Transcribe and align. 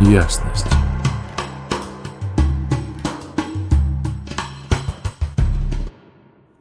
ясность. 0.00 0.66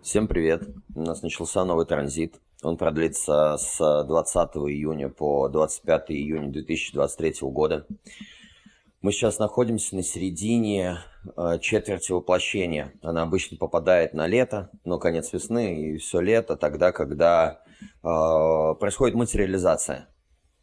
Всем 0.01 0.27
привет! 0.27 0.63
У 0.93 1.01
нас 1.01 1.23
начался 1.23 1.65
новый 1.65 1.85
транзит. 1.85 2.35
Он 2.61 2.77
продлится 2.77 3.57
с 3.57 4.03
20 4.03 4.37
июня 4.69 5.09
по 5.09 5.49
25 5.49 6.11
июня 6.11 6.49
2023 6.51 7.35
года. 7.49 7.87
Мы 9.01 9.11
сейчас 9.11 9.39
находимся 9.39 9.95
на 9.95 10.03
середине 10.03 10.99
э, 11.35 11.57
четверти 11.59 12.11
воплощения. 12.11 12.93
Она 13.01 13.23
обычно 13.23 13.57
попадает 13.57 14.13
на 14.13 14.27
лето, 14.27 14.69
но 14.85 14.99
конец 14.99 15.33
весны 15.33 15.81
и 15.81 15.97
все 15.97 16.21
лето, 16.21 16.55
тогда, 16.55 16.91
когда 16.91 17.61
э, 17.81 18.75
происходит 18.79 19.15
материализация. 19.15 20.07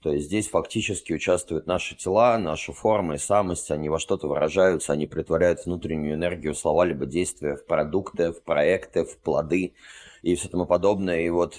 То 0.02 0.12
есть 0.12 0.26
здесь 0.26 0.48
фактически 0.48 1.12
участвуют 1.12 1.66
наши 1.66 1.94
тела, 1.94 2.38
наши 2.38 2.72
формы, 2.72 3.18
самость, 3.18 3.70
они 3.70 3.90
во 3.90 3.98
что-то 3.98 4.28
выражаются, 4.28 4.94
они 4.94 5.06
притворяют 5.06 5.66
внутреннюю 5.66 6.14
энергию, 6.14 6.54
слова 6.54 6.86
либо 6.86 7.04
действия 7.04 7.56
в 7.56 7.66
продукты, 7.66 8.32
в 8.32 8.42
проекты, 8.42 9.04
в 9.04 9.18
плоды 9.18 9.74
и 10.22 10.34
все 10.34 10.48
тому 10.48 10.64
подобное. 10.64 11.20
И 11.20 11.28
вот 11.28 11.58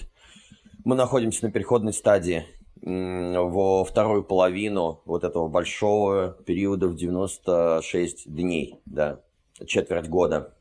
мы 0.84 0.96
находимся 0.96 1.44
на 1.44 1.52
переходной 1.52 1.92
стадии 1.92 2.44
во 2.82 3.84
вторую 3.84 4.24
половину 4.24 5.02
вот 5.04 5.22
этого 5.22 5.46
большого 5.46 6.32
периода 6.44 6.88
в 6.88 6.96
96 6.96 8.28
дней, 8.34 8.80
да, 8.86 9.20
четверть 9.66 10.08
года. 10.08 10.52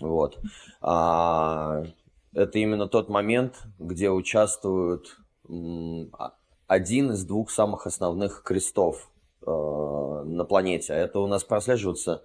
Вот. 0.00 0.38
А, 0.80 1.84
это 2.32 2.58
именно 2.58 2.88
тот 2.88 3.08
момент, 3.08 3.62
где 3.78 4.10
участвуют 4.10 5.16
а, 5.48 6.34
один 6.68 7.10
из 7.10 7.24
двух 7.24 7.50
самых 7.50 7.86
основных 7.86 8.42
крестов 8.44 9.10
э, 9.44 9.50
на 9.50 10.44
планете. 10.44 10.92
Это 10.92 11.18
у 11.18 11.26
нас 11.26 11.42
прослеживается 11.42 12.22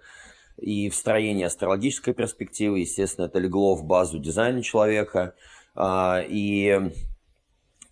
и 0.58 0.90
в 0.90 0.96
строении 0.96 1.46
астрологической 1.46 2.14
перспективы, 2.14 2.80
естественно, 2.80 3.26
это 3.26 3.40
легло 3.40 3.74
в 3.76 3.84
базу 3.84 4.20
дизайна 4.20 4.62
человека, 4.62 5.34
э, 5.76 6.26
и 6.28 6.92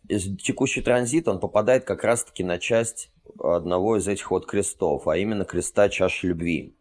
текущий 0.07 0.81
транзит, 0.81 1.27
он 1.27 1.39
попадает 1.39 1.85
как 1.85 2.03
раз-таки 2.03 2.43
на 2.43 2.59
часть 2.59 3.09
одного 3.39 3.97
из 3.97 4.07
этих 4.07 4.29
вот 4.29 4.45
крестов, 4.45 5.07
а 5.07 5.17
именно 5.17 5.45
креста 5.45 5.89
чаши 5.89 6.27
любви. 6.27 6.75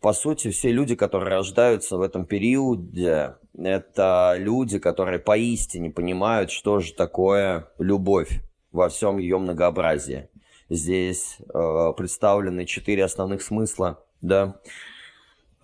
По 0.00 0.12
сути, 0.12 0.50
все 0.50 0.72
люди, 0.72 0.96
которые 0.96 1.30
рождаются 1.30 1.96
в 1.96 2.02
этом 2.02 2.24
периоде, 2.24 3.36
это 3.56 4.34
люди, 4.36 4.78
которые 4.78 5.18
поистине 5.18 5.90
понимают, 5.90 6.50
что 6.50 6.80
же 6.80 6.92
такое 6.92 7.68
любовь 7.78 8.40
во 8.72 8.88
всем 8.88 9.18
ее 9.18 9.38
многообразии. 9.38 10.28
Здесь 10.68 11.38
э, 11.40 11.92
представлены 11.96 12.64
четыре 12.64 13.04
основных 13.04 13.42
смысла 13.42 14.04
да, 14.20 14.60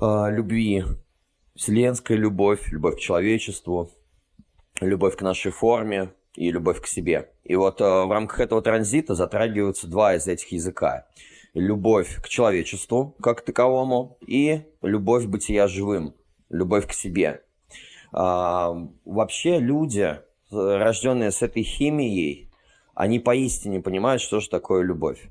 э, 0.01 0.27
любви. 0.31 0.85
Вселенская 1.55 2.19
любовь, 2.19 2.71
любовь 2.71 2.97
к 2.97 3.01
человечеству, 3.01 3.91
любовь 4.81 5.17
к 5.17 5.23
нашей 5.23 5.53
форме, 5.53 6.13
и 6.37 6.51
любовь 6.51 6.81
к 6.81 6.87
себе. 6.87 7.31
И 7.45 7.57
вот 7.57 7.81
э, 7.81 7.85
в 7.85 8.13
рамках 8.13 8.41
этого 8.41 8.63
транзита 8.63 9.15
затрагиваются 9.15 9.89
два 9.89 10.15
из 10.15 10.27
этих 10.29 10.53
языка. 10.53 11.07
Любовь 11.55 12.21
к 12.23 12.29
человечеству 12.29 13.17
как 13.21 13.41
таковому 13.41 14.19
и 14.27 14.63
любовь 14.83 15.25
бытия 15.25 15.67
живым, 15.67 16.15
любовь 16.51 16.87
к 16.87 16.93
себе. 16.93 17.43
А, 18.13 18.75
вообще 19.07 19.59
люди, 19.59 20.19
рожденные 20.51 21.31
с 21.31 21.41
этой 21.41 21.63
химией, 21.63 22.46
они 22.97 23.19
поистине 23.19 23.81
понимают, 23.81 24.23
что 24.23 24.41
же 24.41 24.49
такое 24.49 24.83
любовь 24.83 25.29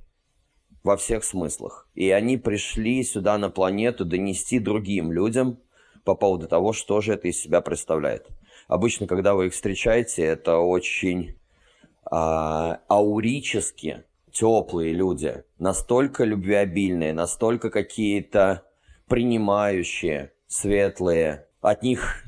во 0.84 0.96
всех 0.98 1.24
смыслах. 1.24 1.90
И 1.96 2.12
они 2.12 2.38
пришли 2.38 3.04
сюда 3.04 3.40
на 3.40 3.50
планету 3.50 4.06
донести 4.06 4.60
другим 4.60 5.12
людям 5.12 5.58
по 6.04 6.14
поводу 6.14 6.48
того, 6.48 6.74
что 6.74 7.02
же 7.02 7.14
это 7.14 7.28
из 7.28 7.40
себя 7.42 7.62
представляет. 7.62 8.28
Обычно, 8.68 9.08
когда 9.08 9.34
вы 9.34 9.48
их 9.48 9.54
встречаете, 9.54 10.24
это 10.24 10.60
очень 10.60 11.40
а, 12.06 12.82
аурически 12.88 14.04
теплые 14.32 14.94
люди, 14.94 15.44
настолько 15.58 16.24
любвеобильные, 16.24 17.14
настолько 17.14 17.72
какие-то 17.72 18.62
принимающие, 19.08 20.34
светлые. 20.46 21.48
От 21.62 21.82
них 21.82 22.26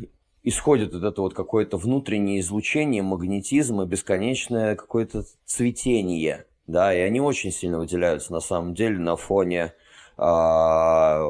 исходит 0.48 0.94
вот 0.94 1.04
это 1.04 1.22
вот 1.22 1.34
какое-то 1.34 1.76
внутреннее 1.78 2.40
излучение, 2.40 3.04
магнетизм 3.04 3.82
и 3.82 3.86
бесконечное 3.86 4.76
какое-то 4.76 5.26
цветение. 5.46 6.46
Да, 6.68 6.94
и 6.94 7.00
они 7.00 7.20
очень 7.20 7.52
сильно 7.52 7.80
выделяются 7.80 8.32
на 8.32 8.40
самом 8.40 8.74
деле 8.74 8.98
на 8.98 9.18
фоне 9.18 9.74
а, 10.18 11.22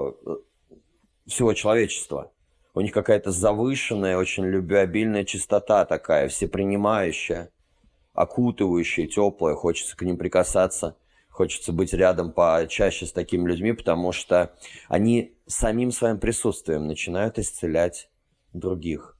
всего 1.25 1.53
человечества. 1.53 2.31
У 2.75 2.81
них 2.81 2.91
какая-то 2.91 3.31
завышенная, 3.31 4.17
очень 4.17 4.45
любвеобильная 4.45 5.25
чистота 5.25 5.85
такая, 5.85 6.27
всепринимающая, 6.27 7.49
окутывающая, 8.13 9.07
теплая. 9.07 9.55
Хочется 9.55 9.97
к 9.97 10.03
ним 10.03 10.17
прикасаться, 10.17 10.95
хочется 11.29 11.73
быть 11.73 11.91
рядом 11.91 12.31
почаще 12.31 13.07
с 13.07 13.11
такими 13.11 13.47
людьми, 13.47 13.73
потому 13.73 14.11
что 14.11 14.53
они 14.89 15.35
самим 15.47 15.91
своим 15.91 16.19
присутствием 16.19 16.85
начинают 16.85 17.39
исцелять 17.39 18.09
других. 18.53 19.17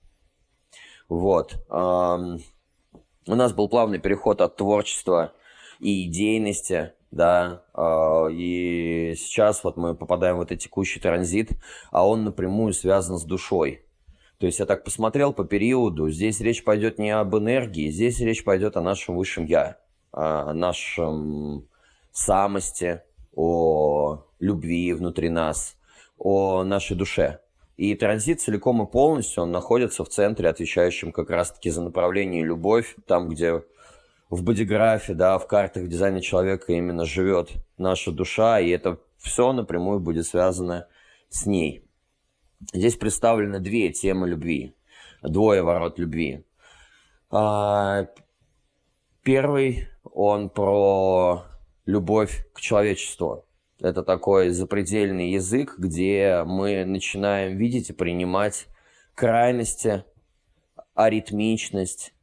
Вот. 1.10 1.58
У 1.70 3.36
нас 3.36 3.54
был 3.54 3.70
плавный 3.70 4.00
переход 4.00 4.42
от 4.42 4.56
творчества 4.58 5.34
и 5.80 6.08
идейности 6.08 6.94
да, 7.12 7.64
а, 7.74 8.28
и 8.28 9.16
сейчас 9.18 9.64
вот 9.64 9.78
мы 9.78 9.96
попадаем 9.96 10.38
в 10.38 10.42
этот 10.42 10.60
текущий 10.60 11.00
транзит, 11.00 11.52
а 11.92 12.08
он 12.08 12.24
напрямую 12.24 12.74
связан 12.74 13.18
с 13.18 13.24
душой. 13.24 13.86
То 14.40 14.46
есть 14.46 14.60
я 14.60 14.66
так 14.66 14.84
посмотрел 14.84 15.34
по 15.34 15.46
периоду, 15.46 16.10
здесь 16.10 16.42
речь 16.42 16.64
пойдет 16.64 17.00
не 17.00 17.10
об 17.10 17.36
энергии, 17.36 17.90
здесь 17.90 18.20
речь 18.20 18.44
пойдет 18.44 18.78
о 18.78 18.82
нашем 18.82 19.16
высшем 19.16 19.46
Я, 19.46 19.78
о 20.12 20.54
нашем 20.54 21.68
самости, 22.12 23.02
о 23.36 24.24
любви 24.40 24.94
внутри 24.94 25.30
нас, 25.30 25.76
о 26.18 26.64
нашей 26.64 26.96
душе. 26.96 27.40
И 27.78 27.94
транзит 27.94 28.42
целиком 28.42 28.82
и 28.82 28.92
полностью, 28.92 29.44
он 29.44 29.52
находится 29.52 30.04
в 30.04 30.10
центре, 30.10 30.50
отвечающем 30.50 31.12
как 31.12 31.30
раз-таки 31.30 31.70
за 31.70 31.84
направление 31.84 32.44
любовь, 32.44 32.96
там, 33.06 33.30
где 33.30 33.64
в 34.30 34.44
бодиграфе, 34.44 35.14
да, 35.14 35.38
в 35.38 35.48
картах 35.48 35.88
дизайна 35.88 36.20
человека 36.20 36.74
именно 36.74 37.06
живет 37.06 37.52
наша 37.78 38.12
душа, 38.12 38.60
и 38.60 38.70
это 38.70 39.00
все 39.18 39.54
напрямую 39.54 40.00
будет 40.00 40.26
связано 40.26 40.88
с 41.30 41.46
ней. 41.46 41.84
Здесь 42.74 42.96
представлены 42.96 43.60
две 43.60 43.92
темы 43.92 44.28
любви, 44.28 44.76
двое 45.22 45.62
ворот 45.62 46.00
любви. 46.00 46.44
А, 47.30 48.08
первый, 49.22 49.88
он 50.04 50.50
про 50.50 51.44
любовь 51.86 52.48
к 52.54 52.60
человечеству. 52.60 53.47
Это 53.80 54.04
такой 54.04 54.50
запредельный 54.50 55.32
язык, 55.32 55.76
где 55.78 56.44
мы 56.46 56.84
начинаем 56.86 57.58
видеть 57.58 57.90
и 57.90 57.94
принимать 57.94 58.68
крайности, 59.16 60.04
аритмичность, 60.96 62.14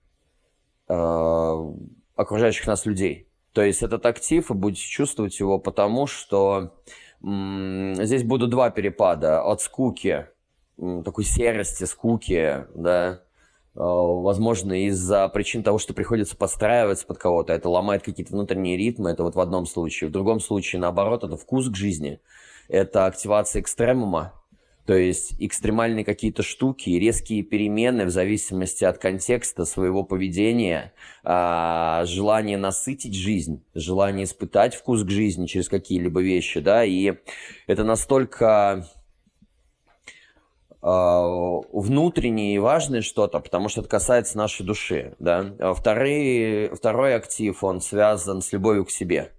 Э, 0.86 1.72
окружающих 2.14 2.66
нас 2.66 2.84
людей. 2.84 3.28
То 3.52 3.62
есть 3.62 3.82
этот 3.82 4.04
актив, 4.06 4.48
вы 4.48 4.54
будете 4.54 4.82
чувствовать 4.82 5.40
его 5.40 5.58
потому, 5.58 6.06
что 6.06 6.74
здесь 7.22 8.22
будут 8.22 8.50
два 8.50 8.70
перепада 8.70 9.42
от 9.42 9.62
скуки, 9.62 10.28
такой 10.76 11.24
серости, 11.24 11.84
скуки, 11.84 12.66
да, 12.74 13.23
возможно, 13.74 14.86
из-за 14.86 15.28
причин 15.28 15.62
того, 15.62 15.78
что 15.78 15.94
приходится 15.94 16.36
подстраиваться 16.36 17.06
под 17.06 17.18
кого-то, 17.18 17.52
это 17.52 17.68
ломает 17.68 18.02
какие-то 18.02 18.32
внутренние 18.32 18.76
ритмы, 18.76 19.10
это 19.10 19.24
вот 19.24 19.34
в 19.34 19.40
одном 19.40 19.66
случае. 19.66 20.08
В 20.08 20.12
другом 20.12 20.40
случае, 20.40 20.80
наоборот, 20.80 21.24
это 21.24 21.36
вкус 21.36 21.68
к 21.68 21.76
жизни, 21.76 22.20
это 22.68 23.06
активация 23.06 23.62
экстремума, 23.62 24.32
то 24.86 24.94
есть 24.94 25.34
экстремальные 25.38 26.04
какие-то 26.04 26.42
штуки, 26.42 26.90
резкие 26.90 27.42
перемены 27.42 28.04
в 28.04 28.10
зависимости 28.10 28.84
от 28.84 28.98
контекста 28.98 29.64
своего 29.64 30.04
поведения, 30.04 30.92
а, 31.22 32.04
желание 32.04 32.58
насытить 32.58 33.14
жизнь, 33.14 33.64
желание 33.74 34.24
испытать 34.24 34.74
вкус 34.74 35.02
к 35.02 35.08
жизни 35.08 35.46
через 35.46 35.70
какие-либо 35.70 36.20
вещи, 36.20 36.60
да, 36.60 36.84
и 36.84 37.14
это 37.66 37.82
настолько 37.82 38.86
внутреннее 40.84 42.56
и 42.56 42.58
важное 42.58 43.00
что-то, 43.00 43.40
потому 43.40 43.70
что 43.70 43.80
это 43.80 43.88
касается 43.88 44.36
нашей 44.36 44.66
души, 44.66 45.14
да. 45.18 45.54
А 45.58 45.72
второй, 45.72 46.68
второй 46.74 47.14
актив, 47.14 47.64
он 47.64 47.80
связан 47.80 48.42
с 48.42 48.52
любовью 48.52 48.84
к 48.84 48.90
себе, 48.90 49.32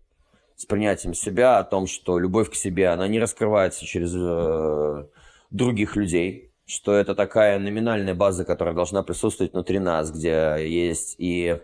с 0.56 0.65
принятием 0.65 1.13
себя, 1.13 1.59
о 1.59 1.63
том, 1.63 1.86
что 1.86 2.18
любовь 2.18 2.50
к 2.50 2.56
себе, 2.56 2.88
она 2.88 3.07
не 3.07 3.19
раскрывается 3.19 3.86
через 3.86 4.12
э, 4.15 5.06
других 5.51 5.95
людей, 5.95 6.51
что 6.65 6.95
это 6.95 7.13
такая 7.13 7.59
номинальная 7.59 8.15
база, 8.15 8.44
которая 8.44 8.74
должна 8.74 9.03
присутствовать 9.03 9.53
внутри 9.53 9.77
нас, 9.77 10.12
где 10.12 10.57
есть 10.68 11.15
и 11.19 11.59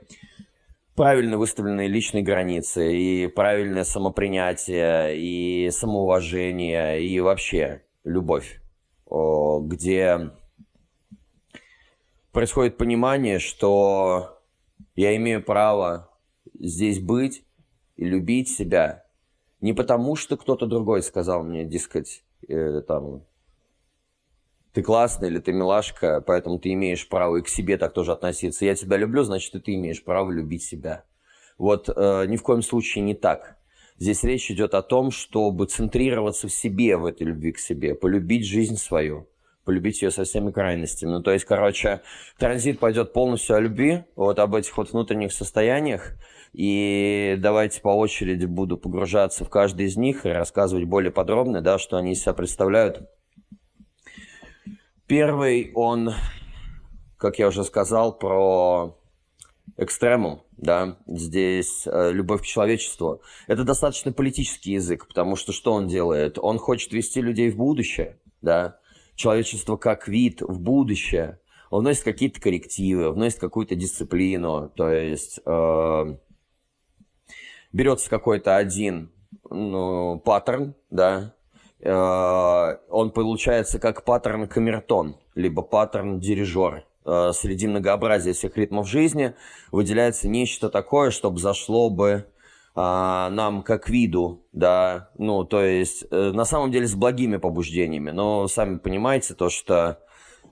правильно 0.95 1.39
выставленные 1.39 1.87
личные 1.87 2.21
границы, 2.21 2.95
и 2.95 3.25
правильное 3.25 3.83
самопринятие, 3.83 5.17
и 5.17 5.71
самоуважение, 5.71 7.03
и 7.03 7.19
вообще 7.19 7.81
любовь, 8.03 8.61
где 9.11 10.31
происходит 12.31 12.77
понимание, 12.77 13.39
что 13.39 14.41
я 14.95 15.15
имею 15.17 15.43
право 15.43 16.09
здесь 16.59 16.99
быть 16.99 17.43
и 17.97 18.05
любить 18.05 18.49
себя 18.49 19.03
не 19.61 19.73
потому, 19.73 20.15
что 20.15 20.37
кто-то 20.37 20.65
другой 20.65 21.03
сказал 21.03 21.43
мне, 21.43 21.63
дескать, 21.63 22.23
э, 22.47 22.81
там, 22.81 23.23
ты 24.73 24.81
классный 24.81 25.29
или 25.29 25.39
ты 25.39 25.53
милашка, 25.53 26.21
поэтому 26.25 26.57
ты 26.57 26.73
имеешь 26.73 27.07
право 27.07 27.37
и 27.37 27.41
к 27.41 27.47
себе 27.47 27.77
так 27.77 27.93
тоже 27.93 28.11
относиться. 28.11 28.65
Я 28.65 28.75
тебя 28.75 28.97
люблю, 28.97 29.23
значит, 29.23 29.53
и 29.55 29.59
ты 29.59 29.75
имеешь 29.75 30.03
право 30.03 30.31
любить 30.31 30.63
себя. 30.63 31.03
Вот 31.57 31.89
э, 31.89 32.25
ни 32.27 32.37
в 32.37 32.43
коем 32.43 32.63
случае 32.63 33.03
не 33.03 33.13
так. 33.13 33.57
Здесь 34.01 34.23
речь 34.23 34.49
идет 34.49 34.73
о 34.73 34.81
том, 34.81 35.11
чтобы 35.11 35.67
центрироваться 35.67 36.47
в 36.47 36.51
себе, 36.51 36.97
в 36.97 37.05
этой 37.05 37.27
любви 37.27 37.51
к 37.51 37.59
себе, 37.59 37.93
полюбить 37.93 38.47
жизнь 38.47 38.77
свою, 38.77 39.29
полюбить 39.63 40.01
ее 40.01 40.09
со 40.09 40.23
всеми 40.23 40.49
крайностями. 40.49 41.11
Ну, 41.11 41.21
то 41.21 41.31
есть, 41.31 41.45
короче, 41.45 42.01
транзит 42.39 42.79
пойдет 42.79 43.13
полностью 43.13 43.57
о 43.57 43.59
любви, 43.59 44.05
вот 44.15 44.39
об 44.39 44.55
этих 44.55 44.75
вот 44.75 44.91
внутренних 44.91 45.31
состояниях, 45.31 46.13
и 46.51 47.35
давайте 47.37 47.79
по 47.81 47.89
очереди 47.89 48.47
буду 48.47 48.75
погружаться 48.75 49.45
в 49.45 49.49
каждый 49.49 49.85
из 49.85 49.97
них 49.97 50.25
и 50.25 50.29
рассказывать 50.29 50.85
более 50.85 51.11
подробно, 51.11 51.61
да, 51.61 51.77
что 51.77 51.97
они 51.97 52.13
из 52.13 52.21
себя 52.21 52.33
представляют. 52.33 53.07
Первый, 55.05 55.71
он, 55.75 56.15
как 57.17 57.37
я 57.37 57.49
уже 57.49 57.63
сказал, 57.63 58.17
про 58.17 58.97
экстремум, 59.81 60.43
да, 60.57 60.97
здесь 61.07 61.83
э, 61.85 62.11
любовь 62.11 62.41
к 62.41 62.45
человечеству. 62.45 63.21
Это 63.47 63.63
достаточно 63.63 64.11
политический 64.13 64.73
язык, 64.73 65.07
потому 65.07 65.35
что 65.35 65.51
что 65.51 65.73
он 65.73 65.87
делает? 65.87 66.37
Он 66.39 66.57
хочет 66.57 66.93
вести 66.93 67.21
людей 67.21 67.49
в 67.51 67.57
будущее, 67.57 68.19
да, 68.41 68.79
человечество 69.15 69.77
как 69.77 70.07
вид 70.07 70.41
в 70.41 70.59
будущее. 70.59 71.39
Он 71.69 71.81
вносит 71.81 72.03
какие-то 72.03 72.39
коррективы, 72.39 73.11
вносит 73.11 73.39
какую-то 73.39 73.75
дисциплину, 73.75 74.71
то 74.75 74.89
есть 74.91 75.39
э, 75.45 76.17
берется 77.73 78.09
какой-то 78.09 78.57
один 78.57 79.11
ну, 79.49 80.19
паттерн, 80.19 80.75
да, 80.89 81.33
Э, 81.81 82.77
он 82.89 83.11
получается 83.11 83.79
как 83.79 84.03
паттерн 84.03 84.47
камертон, 84.47 85.17
либо 85.35 85.61
паттерн 85.61 86.19
дирижер. 86.19 86.85
Э, 87.03 87.31
среди 87.33 87.67
многообразия 87.67 88.33
всех 88.33 88.55
ритмов 88.57 88.87
жизни 88.87 89.33
выделяется 89.71 90.27
нечто 90.27 90.69
такое, 90.69 91.09
чтобы 91.09 91.39
зашло 91.39 91.89
бы 91.89 92.27
а, 92.73 93.29
нам 93.31 93.63
как 93.63 93.89
виду, 93.89 94.45
да, 94.53 95.09
ну, 95.17 95.43
то 95.43 95.61
есть, 95.61 96.05
э, 96.09 96.31
на 96.31 96.45
самом 96.45 96.71
деле 96.71 96.87
с 96.87 96.95
благими 96.95 97.35
побуждениями, 97.37 98.11
но 98.11 98.47
сами 98.47 98.77
понимаете 98.77 99.33
то, 99.33 99.49
что 99.49 99.99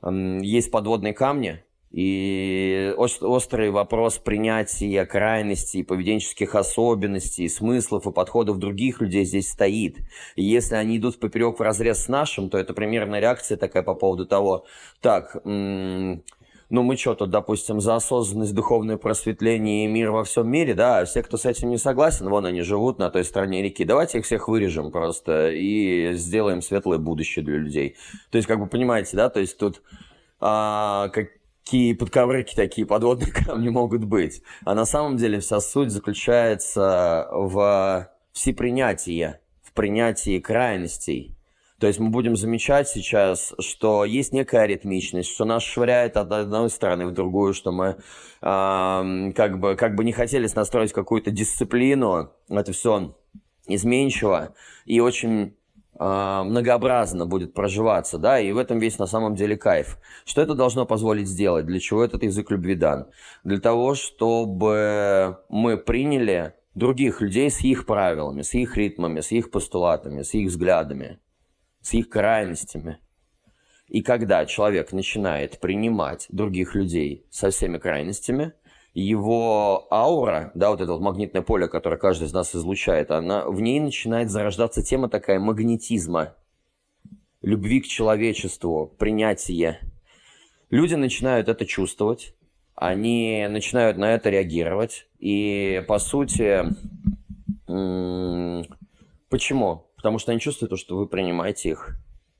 есть 0.01 0.71
подводные 0.71 1.13
камни, 1.13 1.63
и 1.91 2.93
острый 2.95 3.71
вопрос 3.71 4.17
принятия 4.19 5.05
крайностей, 5.05 5.83
поведенческих 5.83 6.53
особенностей, 6.55 7.49
смыслов 7.49 8.05
и 8.05 8.11
подходов 8.11 8.59
других 8.59 9.01
людей 9.01 9.25
здесь 9.25 9.49
стоит. 9.51 9.97
И 10.35 10.43
если 10.43 10.75
они 10.75 10.97
идут 10.97 11.19
поперек 11.19 11.57
в 11.57 11.63
разрез 11.63 12.03
с 12.03 12.07
нашим, 12.07 12.49
то 12.49 12.57
это 12.57 12.73
примерно 12.73 13.19
реакция 13.19 13.57
такая 13.57 13.81
по 13.81 13.95
поводу 13.95 14.27
того, 14.27 14.65
так, 15.01 15.41
ну 16.69 16.83
мы 16.83 16.97
что 16.97 17.15
тут, 17.15 17.29
допустим, 17.29 17.81
за 17.81 17.95
осознанность, 17.95 18.53
духовное 18.53 18.97
просветление 18.97 19.85
и 19.85 19.87
мир 19.87 20.11
во 20.11 20.23
всем 20.23 20.49
мире, 20.49 20.73
да, 20.73 20.99
а 20.99 21.05
все, 21.05 21.23
кто 21.23 21.37
с 21.37 21.45
этим 21.45 21.69
не 21.69 21.77
согласен, 21.77 22.29
вон 22.29 22.45
они 22.45 22.61
живут 22.61 22.99
на 22.99 23.09
той 23.09 23.23
стороне 23.23 23.61
реки, 23.61 23.83
давайте 23.85 24.19
их 24.19 24.25
всех 24.25 24.47
вырежем 24.47 24.91
просто 24.91 25.49
и 25.49 26.13
сделаем 26.13 26.61
светлое 26.61 26.97
будущее 26.97 27.43
для 27.43 27.57
людей. 27.57 27.95
То 28.31 28.37
есть, 28.37 28.47
как 28.47 28.59
бы 28.59 28.67
понимаете, 28.67 29.17
да, 29.17 29.29
то 29.29 29.39
есть 29.39 29.57
тут 29.57 29.81
а, 30.39 31.09
как, 31.09 31.29
какие 31.69 31.93
подковрыки 31.93 32.55
такие 32.55 32.87
подводные 32.87 33.31
камни 33.45 33.69
могут 33.69 34.03
быть. 34.03 34.41
А 34.65 34.73
на 34.73 34.85
самом 34.85 35.17
деле 35.17 35.39
вся 35.39 35.59
суть 35.59 35.91
заключается 35.91 37.27
в 37.31 38.09
всепринятии, 38.31 39.35
в 39.61 39.73
принятии 39.73 40.39
крайностей. 40.39 41.35
То 41.79 41.87
есть 41.87 41.99
мы 41.99 42.09
будем 42.09 42.35
замечать 42.35 42.89
сейчас, 42.89 43.53
что 43.59 44.05
есть 44.05 44.33
некая 44.33 44.61
аритмичность, 44.61 45.31
что 45.31 45.45
нас 45.45 45.63
швыряет 45.63 46.17
от 46.17 46.31
одной 46.31 46.69
стороны 46.69 47.07
в 47.07 47.13
другую, 47.13 47.53
что 47.53 47.71
мы 47.71 47.97
э, 48.41 49.31
как, 49.35 49.59
бы, 49.59 49.75
как 49.75 49.95
бы 49.95 50.03
не 50.03 50.11
хотели 50.11 50.49
настроить 50.53 50.91
какую-то 50.91 51.31
дисциплину. 51.31 52.31
Это 52.49 52.73
все 52.73 53.15
изменчиво 53.67 54.55
и 54.85 54.99
очень 54.99 55.55
а, 56.01 56.45
многообразно 56.45 57.25
будет 57.25 57.53
проживаться, 57.53 58.17
да, 58.17 58.39
и 58.39 58.53
в 58.53 58.57
этом 58.57 58.79
весь 58.79 58.97
на 58.99 59.05
самом 59.05 59.35
деле 59.35 59.57
кайф. 59.57 59.97
Что 60.25 60.41
это 60.41 60.55
должно 60.55 60.85
позволить 60.85 61.27
сделать? 61.27 61.65
Для 61.65 61.79
чего 61.79 62.03
этот 62.03 62.23
язык 62.23 62.49
любви 62.51 62.75
дан? 62.75 63.07
Для 63.43 63.59
того, 63.59 63.95
чтобы 63.95 65.39
мы 65.49 65.77
приняли 65.77 66.53
других 66.73 67.19
людей 67.19 67.51
с 67.51 67.59
их 67.61 67.85
правилами, 67.85 68.43
с 68.43 68.53
их 68.53 68.77
ритмами, 68.77 69.19
с 69.19 69.31
их 69.33 69.51
постулатами, 69.51 70.21
с 70.21 70.33
их 70.33 70.47
взглядами, 70.47 71.19
с 71.81 71.93
их 71.93 72.09
крайностями. 72.09 72.99
И 73.87 74.01
когда 74.01 74.45
человек 74.45 74.91
начинает 74.91 75.59
принимать 75.59 76.27
других 76.29 76.75
людей 76.75 77.25
со 77.31 77.49
всеми 77.49 77.79
крайностями, 77.79 78.53
его 78.93 79.87
аура, 79.91 80.51
да, 80.55 80.69
вот 80.69 80.81
это 80.81 80.91
вот 80.93 81.01
магнитное 81.01 81.41
поле, 81.41 81.67
которое 81.67 81.97
каждый 81.97 82.27
из 82.27 82.33
нас 82.33 82.55
излучает, 82.55 83.11
она, 83.11 83.45
в 83.45 83.61
ней 83.61 83.79
начинает 83.79 84.29
зарождаться 84.29 84.83
тема 84.83 85.09
такая 85.09 85.39
магнетизма, 85.39 86.35
любви 87.41 87.81
к 87.81 87.87
человечеству, 87.87 88.93
принятия. 88.99 89.79
Люди 90.69 90.95
начинают 90.95 91.49
это 91.49 91.65
чувствовать, 91.65 92.35
они 92.75 93.47
начинают 93.49 93.97
на 93.97 94.13
это 94.13 94.29
реагировать, 94.29 95.07
и 95.17 95.83
по 95.87 95.97
сути, 95.99 96.63
почему? 99.29 99.88
Потому 99.99 100.17
что 100.17 100.31
они 100.31 100.39
чувствуют, 100.39 100.79
что 100.79 100.95
вы 100.95 101.07
принимаете 101.07 101.71
их 101.71 101.97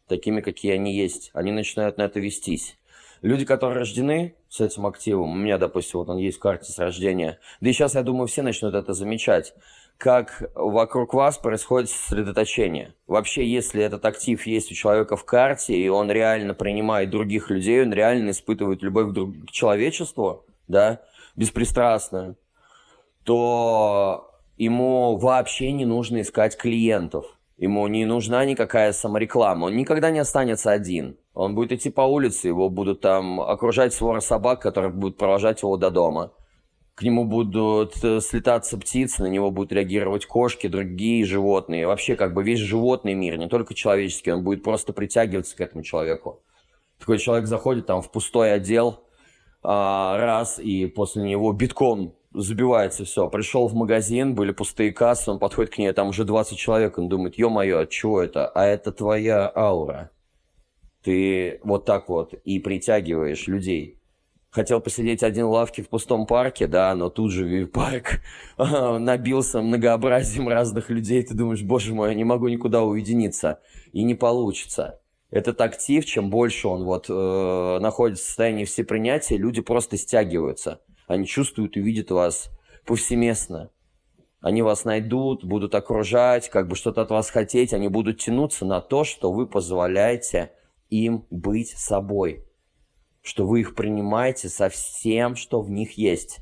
такими, 0.08 0.40
какие 0.40 0.72
они 0.72 0.96
есть. 0.96 1.30
Они 1.34 1.52
начинают 1.52 1.98
на 1.98 2.04
это 2.04 2.22
вестись. 2.22 2.78
Люди, 3.22 3.44
которые 3.44 3.80
рождены 3.80 4.36
с 4.48 4.62
этим 4.62 4.86
активом, 4.86 5.32
у 5.32 5.36
меня, 5.36 5.58
допустим, 5.58 6.00
вот 6.00 6.08
он 6.08 6.20
есть 6.20 6.38
в 6.38 6.40
карте 6.40 6.72
с 6.72 6.80
рождения, 6.80 7.38
да 7.60 7.70
и 7.70 7.74
сейчас, 7.74 7.96
я 7.96 8.02
думаю, 8.02 8.28
все 8.28 8.44
начнут 8.44 8.74
это 8.74 8.94
замечать, 8.94 9.54
как 9.98 10.50
вокруг 10.56 11.14
вас 11.14 11.38
происходит 11.38 11.90
сосредоточение. 11.90 12.96
Вообще, 13.08 13.46
если 13.46 13.84
этот 13.84 14.06
актив 14.06 14.42
есть 14.48 14.72
у 14.72 14.74
человека 14.74 15.18
в 15.18 15.26
карте, 15.26 15.76
и 15.76 15.90
он 15.90 16.10
реально 16.10 16.54
принимает 16.54 17.10
других 17.10 17.50
людей, 17.50 17.84
он 17.84 17.92
реально 17.92 18.30
испытывает 18.32 18.82
любовь 18.84 19.14
к 19.14 19.52
человечеству, 19.52 20.46
да, 20.70 21.02
беспристрастно, 21.36 22.38
то 23.26 24.32
ему 24.56 25.18
вообще 25.18 25.74
не 25.74 25.84
нужно 25.84 26.22
искать 26.22 26.56
клиентов. 26.56 27.36
Ему 27.60 27.86
не 27.88 28.06
нужна 28.06 28.46
никакая 28.46 28.94
самореклама. 28.94 29.66
Он 29.66 29.76
никогда 29.76 30.12
не 30.12 30.20
останется 30.20 30.72
один. 30.72 31.18
Он 31.34 31.56
будет 31.56 31.74
идти 31.74 31.90
по 31.90 32.02
улице, 32.02 32.48
его 32.48 32.70
будут 32.70 33.02
там 33.02 33.42
окружать 33.42 33.94
свора 33.94 34.22
собак, 34.22 34.62
которые 34.62 34.94
будут 34.94 35.18
провожать 35.18 35.62
его 35.62 35.76
до 35.76 35.92
дома. 35.92 36.32
К 36.96 37.04
нему 37.04 37.26
будут 37.26 38.02
э, 38.02 38.22
слетаться 38.22 38.78
птицы, 38.78 39.24
на 39.24 39.28
него 39.28 39.52
будут 39.52 39.74
реагировать 39.74 40.26
кошки, 40.26 40.68
другие 40.68 41.26
животные. 41.26 41.86
Вообще, 41.86 42.16
как 42.16 42.34
бы 42.34 42.44
весь 42.44 42.60
животный 42.60 43.14
мир, 43.14 43.38
не 43.38 43.50
только 43.50 43.74
человеческий, 43.74 44.32
он 44.32 44.42
будет 44.42 44.64
просто 44.64 44.94
притягиваться 44.94 45.58
к 45.58 45.62
этому 45.62 45.84
человеку. 45.84 46.42
Такой 46.98 47.18
человек 47.18 47.48
заходит 47.48 47.86
там 47.86 48.02
в 48.02 48.10
пустой 48.10 48.54
отдел, 48.54 49.04
а, 49.64 50.18
раз, 50.18 50.60
и 50.60 50.86
после 50.88 51.24
него 51.24 51.52
битком 51.52 52.16
забивается 52.34 53.06
все. 53.06 53.30
Пришел 53.30 53.68
в 53.68 53.76
магазин, 53.76 54.36
были 54.36 54.52
пустые 54.52 54.92
кассы, 54.92 55.32
он 55.32 55.40
подходит 55.40 55.74
к 55.74 55.78
ней, 55.78 55.92
там 55.94 56.10
уже 56.10 56.26
20 56.26 56.58
человек, 56.58 56.98
он 56.98 57.10
думает, 57.10 57.38
ё-моё, 57.38 57.80
от 57.80 57.90
чего 57.90 58.22
это? 58.22 58.48
А 58.48 58.66
это 58.66 58.92
твоя 58.92 59.52
аура 59.56 60.12
ты 61.04 61.60
вот 61.64 61.86
так 61.86 62.10
вот 62.10 62.34
и 62.34 62.60
притягиваешь 62.60 63.48
людей. 63.48 63.98
Хотел 64.52 64.82
посидеть 64.82 65.22
один 65.22 65.46
в 65.46 65.52
лавке 65.52 65.84
в 65.84 65.90
пустом 65.90 66.26
парке, 66.26 66.66
да, 66.66 66.94
но 66.96 67.10
тут 67.10 67.32
же 67.32 67.68
парк 67.68 68.22
набился 68.58 69.62
многообразием 69.62 70.48
разных 70.50 70.90
людей. 70.90 71.22
Ты 71.22 71.36
думаешь, 71.36 71.62
боже 71.62 71.94
мой, 71.94 72.10
я 72.10 72.16
не 72.16 72.24
могу 72.24 72.48
никуда 72.48 72.82
уединиться. 72.82 73.60
И 73.94 74.04
не 74.04 74.16
получится. 74.16 75.00
Этот 75.30 75.62
актив, 75.62 76.04
чем 76.04 76.32
больше 76.32 76.68
он 76.68 76.84
вот 76.84 77.06
э, 77.10 77.80
находится 77.80 78.24
в 78.24 78.28
состоянии 78.28 78.66
всепринятия, 78.66 79.38
люди 79.38 79.62
просто 79.62 79.96
стягиваются. 79.98 80.82
Они 81.10 81.26
чувствуют 81.26 81.76
и 81.76 81.82
видят 81.82 82.12
вас 82.12 82.52
повсеместно. 82.86 83.72
Они 84.42 84.62
вас 84.62 84.86
найдут, 84.86 85.44
будут 85.44 85.74
окружать, 85.74 86.50
как 86.50 86.68
бы 86.68 86.76
что-то 86.76 87.02
от 87.02 87.10
вас 87.10 87.32
хотеть. 87.32 87.74
Они 87.74 87.88
будут 87.88 88.20
тянуться 88.20 88.64
на 88.64 88.80
то, 88.80 89.04
что 89.04 89.32
вы 89.32 89.48
позволяете 89.48 90.52
им 90.92 91.26
быть 91.32 91.70
собой, 91.70 92.46
что 93.24 93.48
вы 93.48 93.62
их 93.62 93.74
принимаете 93.74 94.50
со 94.50 94.70
всем, 94.70 95.36
что 95.36 95.62
в 95.62 95.72
них 95.72 95.94
есть. 95.94 96.42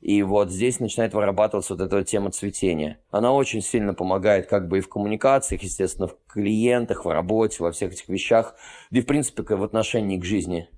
И 0.00 0.24
вот 0.24 0.50
здесь 0.50 0.80
начинает 0.80 1.14
вырабатываться 1.14 1.74
вот 1.74 1.82
эта 1.82 2.02
тема 2.02 2.32
цветения. 2.32 3.00
Она 3.12 3.32
очень 3.32 3.62
сильно 3.62 3.94
помогает 3.94 4.48
как 4.48 4.66
бы 4.66 4.78
и 4.78 4.80
в 4.80 4.88
коммуникациях, 4.88 5.62
естественно, 5.62 6.08
в 6.08 6.16
клиентах, 6.26 7.04
в 7.04 7.08
работе, 7.08 7.62
во 7.62 7.70
всех 7.70 7.92
этих 7.92 8.08
вещах, 8.08 8.56
и 8.90 9.00
в 9.00 9.06
принципе 9.06 9.42
в 9.54 9.62
отношении 9.62 10.18
к 10.18 10.24
жизни, 10.24 10.68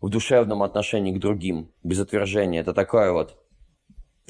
в 0.00 0.08
душевном 0.08 0.62
отношении 0.62 1.12
к 1.14 1.20
другим, 1.20 1.70
без 1.82 2.00
отвержения. 2.00 2.60
Это 2.60 2.74
такое 2.74 3.12
вот 3.12 3.36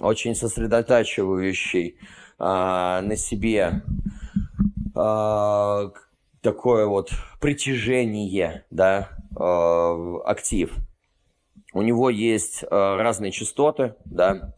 очень 0.00 0.34
сосредотачивающий 0.34 1.98
а, 2.38 3.02
на 3.02 3.16
себе 3.16 3.82
а, 4.94 5.90
такое 6.40 6.86
вот 6.86 7.10
притяжение, 7.40 8.64
да, 8.70 9.10
а, 9.36 10.20
актив– 10.24 10.72
у 11.74 11.82
него 11.82 12.08
есть 12.10 12.62
э, 12.62 12.66
разные 12.70 13.30
частоты, 13.30 13.94
да, 14.04 14.54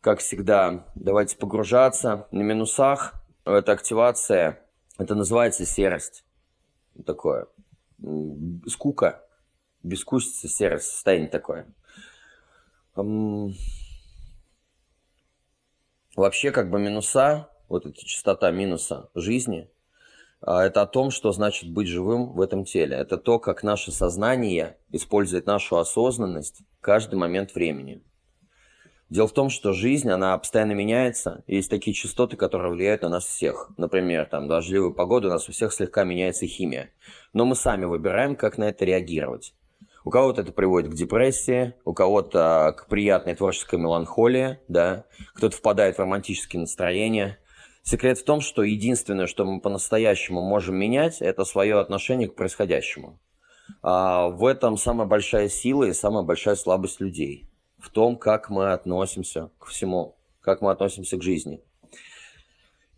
как 0.00 0.18
всегда, 0.18 0.86
давайте 0.94 1.36
погружаться 1.36 2.26
на 2.32 2.42
минусах. 2.42 3.14
Это 3.44 3.72
активация, 3.72 4.60
это 4.98 5.14
называется 5.14 5.64
серость. 5.64 6.24
Такое. 7.06 7.46
Скука, 8.66 9.22
бескусица, 9.82 10.48
серость, 10.48 10.86
состояние 10.86 11.28
такое. 11.28 11.66
Вообще, 16.16 16.50
как 16.50 16.70
бы 16.70 16.78
минуса, 16.78 17.50
вот 17.68 17.86
эта 17.86 18.04
частота 18.04 18.50
минуса 18.50 19.10
жизни– 19.14 19.70
а, 20.42 20.64
это 20.64 20.82
о 20.82 20.86
том, 20.86 21.10
что 21.10 21.32
значит 21.32 21.70
быть 21.70 21.86
живым 21.86 22.32
в 22.32 22.40
этом 22.40 22.64
теле. 22.64 22.96
Это 22.96 23.18
то, 23.18 23.38
как 23.38 23.62
наше 23.62 23.92
сознание 23.92 24.78
использует 24.90 25.46
нашу 25.46 25.76
осознанность 25.76 26.62
каждый 26.80 27.16
момент 27.16 27.54
времени. 27.54 28.02
Дело 29.10 29.26
в 29.26 29.32
том, 29.32 29.50
что 29.50 29.72
жизнь, 29.72 30.08
она 30.08 30.38
постоянно 30.38 30.72
меняется. 30.72 31.42
Есть 31.48 31.68
такие 31.68 31.94
частоты, 31.94 32.36
которые 32.36 32.72
влияют 32.72 33.02
на 33.02 33.08
нас 33.08 33.26
всех. 33.26 33.70
Например, 33.76 34.24
там, 34.24 34.46
дождливую 34.46 34.94
погоду 34.94 35.28
у 35.28 35.30
нас 35.30 35.48
у 35.48 35.52
всех 35.52 35.72
слегка 35.72 36.04
меняется 36.04 36.46
химия. 36.46 36.90
Но 37.32 37.44
мы 37.44 37.56
сами 37.56 37.86
выбираем, 37.86 38.36
как 38.36 38.56
на 38.56 38.68
это 38.68 38.84
реагировать. 38.84 39.52
У 40.04 40.10
кого-то 40.10 40.42
это 40.42 40.52
приводит 40.52 40.92
к 40.92 40.94
депрессии, 40.94 41.74
у 41.84 41.92
кого-то 41.92 42.74
к 42.76 42.88
приятной 42.88 43.34
творческой 43.34 43.78
меланхолии, 43.78 44.58
да, 44.68 45.04
кто-то 45.34 45.56
впадает 45.56 45.96
в 45.96 46.00
романтические 46.00 46.60
настроения– 46.60 47.38
Секрет 47.82 48.18
в 48.18 48.24
том, 48.24 48.40
что 48.40 48.62
единственное, 48.62 49.26
что 49.26 49.44
мы 49.44 49.60
по-настоящему 49.60 50.42
можем 50.42 50.76
менять, 50.76 51.22
это 51.22 51.44
свое 51.44 51.78
отношение 51.78 52.28
к 52.28 52.34
происходящему. 52.34 53.18
А 53.82 54.28
в 54.28 54.44
этом 54.44 54.76
самая 54.76 55.06
большая 55.06 55.48
сила 55.48 55.84
и 55.84 55.92
самая 55.92 56.22
большая 56.22 56.56
слабость 56.56 57.00
людей. 57.00 57.48
В 57.78 57.88
том, 57.88 58.16
как 58.16 58.50
мы 58.50 58.72
относимся 58.72 59.50
к 59.58 59.66
всему, 59.66 60.18
как 60.40 60.60
мы 60.60 60.70
относимся 60.70 61.16
к 61.16 61.22
жизни. 61.22 61.62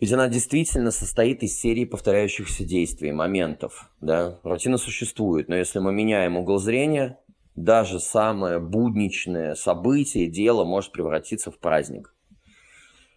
Ведь 0.02 0.12
она 0.12 0.26
действительно 0.26 0.90
состоит 0.90 1.44
из 1.44 1.56
серии 1.56 1.85
повторяющихся 1.85 2.64
действий, 2.64 3.12
моментов. 3.12 3.88
Да? 4.00 4.40
Рутина 4.42 4.76
существует, 4.76 5.49
но 5.49 5.54
если 5.54 5.78
мы 5.78 5.92
меняем 5.92 6.37
угол 6.37 6.59
зрения, 6.59 7.21
даже 7.54 8.00
самое 8.00 8.59
будничное 8.59 9.54
событие, 9.54 10.26
дело 10.26 10.64
может 10.64 10.90
превратиться 10.90 11.52
в 11.52 11.59
праздник. 11.61 12.12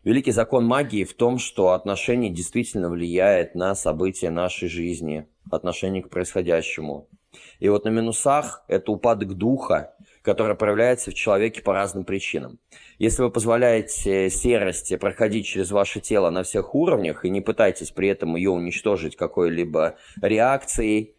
Великий 0.04 0.30
закон 0.30 0.68
магии 0.68 1.06
в 1.06 1.16
том, 1.16 1.40
что 1.40 1.72
отношение 1.72 2.30
действительно 2.30 2.92
влияет 2.92 3.56
на 3.56 3.74
события 3.74 4.30
нашей 4.30 4.70
жизни, 4.70 5.28
отношение 5.50 6.04
к 6.04 6.12
происходящему. 6.12 7.10
И 7.58 7.68
вот 7.68 7.86
на 7.86 7.90
минусах 7.90 8.64
это 8.68 8.92
упадок 8.92 9.34
духа, 9.34 9.95
который 10.26 10.58
проявляется 10.58 11.12
в 11.12 11.14
человеке 11.14 11.62
по 11.62 11.74
разным 11.74 12.04
причинам. 12.04 12.60
Если 13.00 13.22
вы 13.22 13.32
позволяете 13.32 14.30
серости 14.30 14.98
проходить 14.98 15.46
через 15.46 15.72
ваше 15.72 16.02
тело 16.02 16.30
на 16.30 16.44
всех 16.44 16.76
уровнях 16.76 17.24
и 17.24 17.30
не 17.30 17.40
пытаетесь 17.40 17.92
при 17.92 18.10
этом 18.10 18.36
ее 18.36 18.50
уничтожить 18.50 19.16
какой-либо 19.16 19.96
реакцией, 20.22 21.16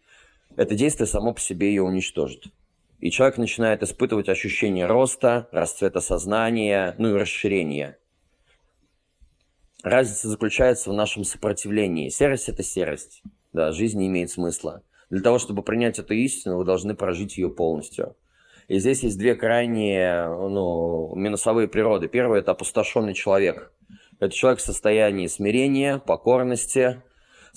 это 0.55 0.75
действие 0.75 1.07
само 1.07 1.33
по 1.33 1.39
себе 1.39 1.69
ее 1.69 1.81
уничтожит. 1.81 2.45
И 2.99 3.09
человек 3.09 3.37
начинает 3.37 3.81
испытывать 3.81 4.29
ощущение 4.29 4.85
роста, 4.85 5.47
расцвета 5.51 6.01
сознания, 6.01 6.93
ну 6.97 7.15
и 7.15 7.19
расширения– 7.19 7.97
Разница 9.83 10.27
заключается 10.27 10.89
в 10.89 10.93
нашем 10.93 11.23
сопротивлении. 11.23 12.09
Серость– 12.09 12.49
это 12.49 12.63
серость. 12.63 13.21
Да, 13.53 13.71
жизнь 13.71 13.99
не 13.99 14.07
имеет 14.07 14.31
смысла. 14.31 14.81
Для 15.09 15.21
того, 15.21 15.39
чтобы 15.39 15.61
принять 15.61 15.99
эту 15.99 16.13
истину, 16.13 16.57
вы 16.57 16.65
должны 16.65 16.95
прожить 16.95 17.37
ее 17.37 17.49
полностью. 17.49 18.15
И 18.67 18.79
здесь 18.79 19.03
есть 19.03 19.17
две 19.17 19.35
крайние 19.35 20.27
ну, 20.27 21.13
минусовые 21.15 21.67
природы. 21.67 22.07
Первое– 22.07 22.39
это 22.41 22.51
опустошенный 22.51 23.13
человек. 23.13 23.71
Это 24.19 24.33
человек 24.35 24.59
в 24.59 24.63
состоянии 24.63 25.27
смирения, 25.27 25.99
покорности, 25.99 27.01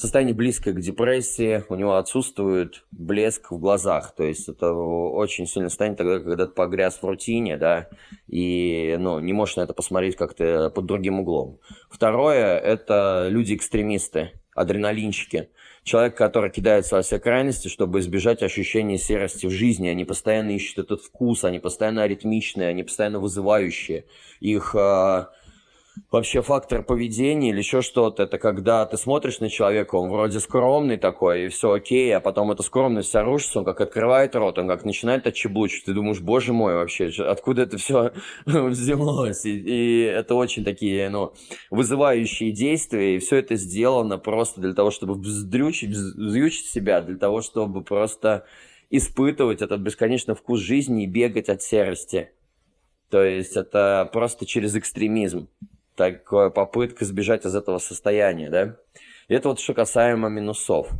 состояние 0.00 0.34
близкое 0.34 0.72
к 0.72 0.80
депрессии, 0.80 1.64
у 1.68 1.74
него 1.74 1.96
отсутствует 1.96 2.84
блеск 2.90 3.50
в 3.50 3.58
глазах, 3.58 4.14
то 4.14 4.24
есть 4.24 4.48
это 4.48 4.72
очень 4.72 5.46
сильно 5.46 5.68
станет 5.68 5.98
тогда, 5.98 6.20
когда 6.20 6.46
ты 6.46 6.52
погряз 6.52 6.96
в 6.96 7.04
рутине, 7.04 7.58
да, 7.58 7.88
и, 8.26 8.96
ну, 8.98 9.20
не 9.20 9.32
можешь 9.32 9.56
на 9.56 9.62
это 9.62 9.74
посмотреть 9.74 10.16
как-то 10.16 10.70
под 10.70 10.86
другим 10.86 11.20
углом. 11.20 11.58
Второе, 11.90 12.58
это 12.58 13.26
люди-экстремисты, 13.30 14.32
адреналинчики. 14.54 15.50
Человек, 15.82 16.14
который 16.14 16.50
кидается 16.50 16.96
во 16.96 17.02
все 17.02 17.18
крайности, 17.18 17.68
чтобы 17.68 18.00
избежать 18.00 18.42
ощущения 18.42 18.98
серости 18.98 19.46
в 19.46 19.50
жизни. 19.50 19.88
Они 19.88 20.04
постоянно 20.04 20.50
ищут 20.50 20.78
этот 20.78 21.02
вкус, 21.02 21.44
они 21.44 21.58
постоянно 21.58 22.02
аритмичные, 22.02 22.68
они 22.68 22.82
постоянно 22.82 23.18
вызывающие. 23.18 24.04
Их 24.40 24.74
а, 24.74 25.30
вообще 26.10 26.42
фактор 26.42 26.82
поведения 26.82 27.50
или 27.50 27.58
еще 27.58 27.82
что-то, 27.82 28.24
это 28.24 28.38
когда 28.38 28.84
ты 28.86 28.96
смотришь 28.96 29.40
на 29.40 29.48
человека, 29.48 29.96
он 29.96 30.10
вроде 30.10 30.40
скромный 30.40 30.96
такой, 30.96 31.46
и 31.46 31.48
все 31.48 31.72
окей, 31.72 32.14
а 32.14 32.20
потом 32.20 32.50
эта 32.50 32.62
скромность 32.62 33.14
рушится, 33.14 33.60
он 33.60 33.64
как 33.64 33.80
открывает 33.80 34.34
рот, 34.34 34.58
он 34.58 34.68
как 34.68 34.84
начинает 34.84 35.26
отчеблучить, 35.26 35.84
ты 35.84 35.94
думаешь, 35.94 36.20
боже 36.20 36.52
мой, 36.52 36.74
вообще, 36.74 37.10
откуда 37.22 37.62
это 37.62 37.78
все 37.78 38.12
взялось, 38.46 39.44
и, 39.44 39.58
и 39.58 40.00
это 40.02 40.34
очень 40.34 40.64
такие, 40.64 41.08
ну, 41.10 41.32
вызывающие 41.70 42.52
действия, 42.52 43.16
и 43.16 43.18
все 43.18 43.36
это 43.36 43.56
сделано 43.56 44.18
просто 44.18 44.60
для 44.60 44.74
того, 44.74 44.90
чтобы 44.90 45.14
вздрючить, 45.14 45.90
вздрючить 45.90 46.66
себя, 46.66 47.00
для 47.00 47.16
того, 47.16 47.40
чтобы 47.40 47.82
просто 47.82 48.44
испытывать 48.90 49.62
этот 49.62 49.80
бесконечный 49.80 50.34
вкус 50.34 50.60
жизни 50.60 51.04
и 51.04 51.06
бегать 51.06 51.48
от 51.48 51.62
серости. 51.62 52.32
То 53.08 53.22
есть 53.24 53.56
это 53.56 54.08
просто 54.12 54.46
через 54.46 54.74
экстремизм 54.76 55.48
такая 56.00 56.48
попытка 56.48 57.04
сбежать 57.04 57.44
из 57.44 57.54
этого 57.54 57.78
состояния, 57.78 58.48
да. 58.48 58.76
Это 59.28 59.50
вот 59.50 59.60
что 59.60 59.74
касаемо 59.74 60.28
минусов. 60.28 60.90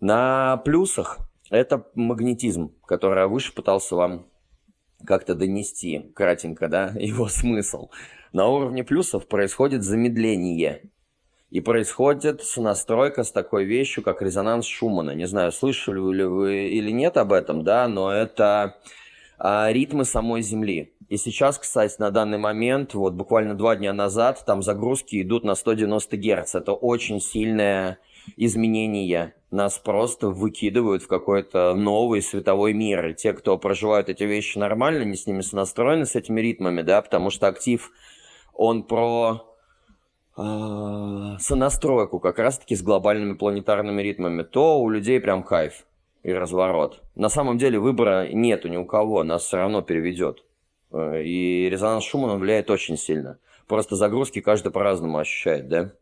На 0.00 0.58
плюсах 0.58 1.18
это 1.50 1.86
магнетизм, 1.94 2.72
который 2.86 3.20
я 3.20 3.28
выше 3.28 3.52
пытался 3.52 3.96
вам 3.96 4.26
как-то 5.04 5.34
донести 5.34 6.12
кратенько, 6.14 6.68
да, 6.68 6.92
его 6.98 7.26
смысл. 7.28 7.90
На 8.32 8.46
уровне 8.46 8.84
плюсов 8.84 9.26
происходит 9.26 9.82
замедление. 9.82 10.90
И 11.50 11.60
происходит 11.60 12.42
настройка 12.56 13.24
с 13.24 13.32
такой 13.32 13.64
вещью, 13.64 14.02
как 14.02 14.22
резонанс 14.22 14.64
Шумана. 14.64 15.10
Не 15.10 15.26
знаю, 15.26 15.52
слышали 15.52 16.14
ли 16.14 16.24
вы 16.24 16.68
или 16.68 16.90
нет 16.90 17.18
об 17.18 17.32
этом, 17.32 17.62
да, 17.62 17.88
но 17.88 18.10
это 18.10 18.78
ритмы 19.42 20.04
самой 20.04 20.42
Земли. 20.42 20.92
И 21.08 21.16
сейчас, 21.16 21.58
кстати, 21.58 21.96
на 21.98 22.10
данный 22.10 22.38
момент, 22.38 22.94
вот 22.94 23.14
буквально 23.14 23.54
два 23.54 23.76
дня 23.76 23.92
назад, 23.92 24.44
там 24.46 24.62
загрузки 24.62 25.20
идут 25.20 25.44
на 25.44 25.54
190 25.54 26.16
Гц. 26.16 26.54
Это 26.54 26.72
очень 26.72 27.20
сильное 27.20 27.98
изменение. 28.36 29.34
Нас 29.50 29.78
просто 29.78 30.28
выкидывают 30.28 31.02
в 31.02 31.08
какой-то 31.08 31.74
новый 31.74 32.22
световой 32.22 32.72
мир. 32.72 33.08
И 33.08 33.14
те, 33.14 33.32
кто 33.32 33.58
проживают 33.58 34.08
эти 34.08 34.22
вещи 34.22 34.58
нормально, 34.58 35.02
не 35.02 35.16
с 35.16 35.26
ними 35.26 35.40
сонастроены, 35.40 36.06
с 36.06 36.14
этими 36.14 36.40
ритмами, 36.40 36.82
да, 36.82 37.02
потому 37.02 37.30
что 37.30 37.48
актив, 37.48 37.90
он 38.54 38.84
про 38.84 39.44
э, 40.38 41.36
сонастройку 41.40 42.20
как 42.20 42.38
раз-таки 42.38 42.76
с 42.76 42.82
глобальными 42.82 43.34
планетарными 43.34 44.00
ритмами, 44.00 44.44
то 44.44 44.80
у 44.80 44.88
людей 44.88 45.20
прям 45.20 45.42
кайф 45.42 45.84
и 46.22 46.32
разворот. 46.32 47.02
На 47.14 47.28
самом 47.28 47.58
деле 47.58 47.78
выбора 47.78 48.28
нету 48.32 48.68
ни 48.68 48.76
у 48.76 48.84
кого, 48.84 49.24
нас 49.24 49.44
все 49.44 49.56
равно 49.56 49.82
переведет. 49.82 50.44
Э, 50.92 51.22
и 51.22 51.68
резонанс 51.68 52.04
Шумана 52.04 52.36
влияет 52.36 52.70
очень 52.70 52.96
сильно. 52.96 53.38
Просто 53.66 53.96
загрузки 53.96 54.40
каждый 54.40 54.72
по-разному 54.72 55.18
ощущает, 55.18 55.68
да? 55.68 55.92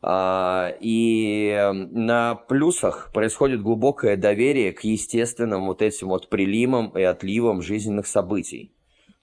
А, 0.00 0.74
и 0.80 1.48
эм, 1.48 1.92
на 1.92 2.36
плюсах 2.36 3.10
происходит 3.12 3.62
глубокое 3.62 4.16
доверие 4.16 4.72
к 4.72 4.84
естественным 4.84 5.66
вот 5.66 5.82
этим 5.82 6.08
вот 6.08 6.28
приливам 6.28 6.96
и 6.96 7.02
отливам 7.02 7.62
жизненных 7.62 8.06
событий. 8.06 8.72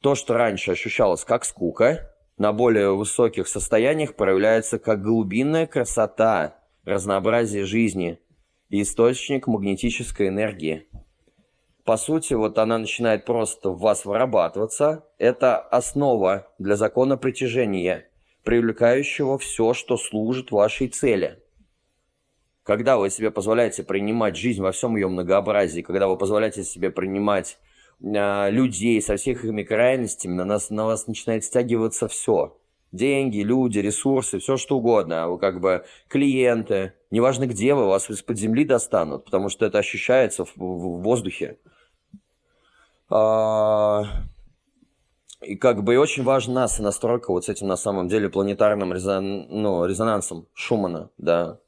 То, 0.01 0.15
что 0.15 0.33
раньше 0.33 0.71
ощущалось 0.71 1.23
как 1.23 1.45
скука, 1.45 2.11
на 2.37 2.51
более 2.51 2.93
высоких 2.93 3.47
состояниях 3.47 4.15
проявляется 4.15 4.77
как 4.77 5.01
глубинная 5.01 5.65
красота, 5.65 6.57
разнообразие 6.83 7.63
жизни 7.63 8.19
и 8.69 8.81
источник 8.81 9.47
магнетической 9.47 10.29
энергии. 10.29 10.87
по 11.83 11.97
сути, 11.97 12.33
вот 12.33 12.57
она 12.57 12.79
начинает 12.79 13.25
просто 13.25 13.69
в 13.69 13.79
вас 13.79 14.05
вырабатываться. 14.05 15.05
Это 15.19 15.59
основа 15.59 16.47
для 16.57 16.75
закона 16.75 17.15
притяжения, 17.15 18.09
привлекающего 18.43 19.37
все, 19.37 19.73
что 19.73 19.95
служит 19.97 20.51
вашей 20.51 20.87
цели. 20.87 21.39
Когда 22.63 22.97
вы 22.97 23.11
себе 23.11 23.29
позволяете 23.29 23.83
принимать 23.83 24.35
жизнь 24.35 24.63
во 24.63 24.71
всем 24.71 24.95
ее 24.95 25.07
многообразии, 25.07 25.81
когда 25.81 26.07
вы 26.07 26.17
позволяете 26.17 26.63
себе 26.63 26.89
принимать 26.89 27.59
э, 28.01 28.49
людей 28.49 28.99
со 29.03 29.17
всех 29.17 29.45
их 29.45 29.67
крайностями, 29.67 30.33
на, 30.33 30.45
нас, 30.45 30.71
на 30.71 30.85
вас 30.85 31.05
начинает 31.05 31.43
стягиваться 31.43 32.07
все. 32.07 32.57
Деньги, 32.91 33.41
люди, 33.41 33.77
ресурсы, 33.77 34.39
все 34.39 34.57
что 34.57 34.77
угодно. 34.77 35.29
Вы 35.29 35.37
как 35.37 35.59
бы 35.59 35.85
клиенты, 36.07 36.93
неважно 37.15 37.47
где 37.47 37.73
вы, 37.73 37.87
вас 37.87 38.09
из-под 38.09 38.37
земли 38.37 38.65
достанут, 38.65 39.23
потому 39.23 39.49
что 39.49 39.65
это 39.65 39.79
ощущается 39.79 40.43
в, 40.43 40.57
в 40.57 41.01
воздухе. 41.01 41.57
А, 43.09 44.03
и 45.41 45.55
как 45.55 45.83
бы 45.83 45.93
и 45.93 45.97
очень 45.97 46.23
важна 46.23 46.67
настройка 46.79 47.31
вот 47.31 47.45
с 47.45 47.49
этим 47.49 47.67
на 47.67 47.77
самом 47.77 48.09
деле 48.09 48.29
планетарным 48.29 48.93
резон, 48.93 49.47
ну, 49.49 49.85
резонансом 49.85 50.47
Шумана, 50.53 51.09
да. 51.17 51.59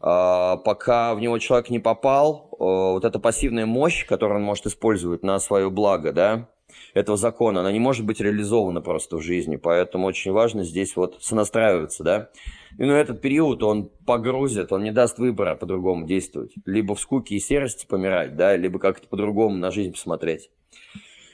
А, 0.00 0.56
пока 0.56 1.14
в 1.14 1.20
него 1.20 1.38
человек 1.38 1.68
не 1.68 1.78
попал, 1.78 2.48
вот 2.58 3.04
эта 3.04 3.18
пассивная 3.18 3.66
мощь, 3.66 4.06
которую 4.06 4.38
он 4.38 4.44
может 4.44 4.64
использовать 4.66 5.22
на 5.22 5.38
свое 5.40 5.68
благо, 5.68 6.12
да, 6.12 6.48
этого 6.94 7.16
закона, 7.18 7.60
она 7.60 7.72
не 7.72 7.78
может 7.78 8.04
быть 8.04 8.20
реализована 8.20 8.80
просто 8.80 9.18
в 9.18 9.22
жизни, 9.22 9.56
поэтому 9.56 10.06
очень 10.06 10.32
важно 10.32 10.64
здесь 10.64 10.96
вот 10.96 11.18
сонастраиваться, 11.20 12.02
да. 12.02 12.30
И 12.78 12.84
ну, 12.84 12.92
этот 12.92 13.20
период 13.20 13.62
он 13.62 13.90
погрузит, 14.06 14.72
он 14.72 14.82
не 14.82 14.92
даст 14.92 15.18
выбора 15.18 15.54
по-другому 15.54 16.06
действовать. 16.06 16.52
Либо 16.64 16.94
в 16.94 17.00
скуке 17.00 17.36
и 17.36 17.40
серости 17.40 17.86
помирать, 17.86 18.36
да, 18.36 18.56
либо 18.56 18.78
как-то 18.78 19.08
по-другому 19.08 19.56
на 19.56 19.70
жизнь 19.70 19.92
посмотреть. 19.92 20.50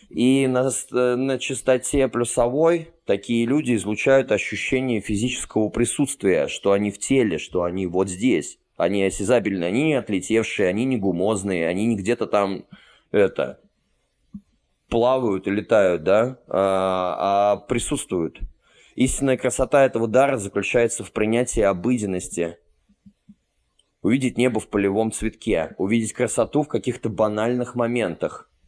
И 0.08 0.46
на, 0.46 0.70
на 0.90 1.38
частоте 1.38 2.06
плюсовой 2.08 2.90
такие 3.06 3.46
люди 3.46 3.74
излучают 3.74 4.30
ощущение 4.30 5.00
физического 5.00 5.70
присутствия, 5.70 6.48
что 6.48 6.72
они 6.72 6.90
в 6.90 6.98
теле, 6.98 7.38
что 7.38 7.62
они 7.62 7.86
вот 7.86 8.08
здесь. 8.08 8.58
Они 8.76 9.02
осязабельны, 9.04 9.64
они 9.64 9.84
не 9.84 9.94
отлетевшие, 9.94 10.68
они 10.68 10.84
не 10.84 10.98
гумозные, 10.98 11.66
они 11.66 11.86
не 11.86 11.96
где-то 11.96 12.26
там 12.26 12.66
это 13.10 13.60
плавают 14.92 15.46
и 15.46 15.50
летают, 15.50 16.04
да, 16.04 16.38
а, 16.48 17.54
а 17.54 17.56
присутствуют. 17.56 18.40
Истинная 18.94 19.38
красота 19.38 19.86
этого 19.86 20.06
дара 20.06 20.36
заключается 20.36 21.02
в 21.02 21.12
принятии 21.12 21.62
обыденности. 21.62 22.58
Увидеть 24.02 24.36
небо 24.36 24.60
в 24.60 24.68
полевом 24.68 25.10
цветке, 25.10 25.74
увидеть 25.78 26.12
красоту 26.12 26.62
в 26.62 26.68
каких-то 26.68 27.08
банальных 27.08 27.74
моментах– 27.74 28.50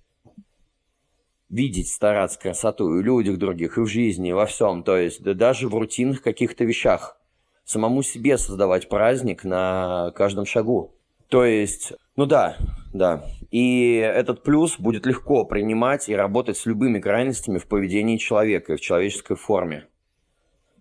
видеть, 1.50 1.93
стараться 1.93 2.40
красоту 2.40 2.97
и 2.97 3.02
в 3.02 3.04
людях 3.04 3.38
других, 3.38 3.78
и 3.78 3.83
в 3.83 3.87
жизни, 3.87 4.31
и 4.31 4.33
во 4.33 4.47
всем. 4.47 4.83
То 4.83 4.97
есть 4.97 5.23
да 5.23 5.35
даже 5.35 5.69
в 5.69 5.75
рутинных 5.75 6.23
каких-то 6.23 6.64
вещах. 6.64 7.16
Самому 7.64 8.02
себе 8.02 8.38
создавать 8.38 8.88
праздник 8.88 9.45
на 9.45 10.11
каждом 10.16 10.47
шагу. 10.47 10.97
То 11.28 11.45
есть, 11.45 11.93
ну 12.16 12.26
да, 12.26 12.57
да. 12.93 13.25
И 13.50 13.97
этот 13.97 14.43
плюс 14.43 14.78
будет 14.78 15.07
легко 15.07 15.45
принимать 15.45 16.09
и 16.09 16.16
работать 16.16 16.57
с 16.57 16.66
любыми 16.66 17.00
крайностями 17.00 17.59
в 17.59 17.66
поведении 17.66 18.16
человека 18.16 18.73
и 18.73 18.76
в 18.76 18.81
человеческой 18.81 19.37
форме. 19.37 19.87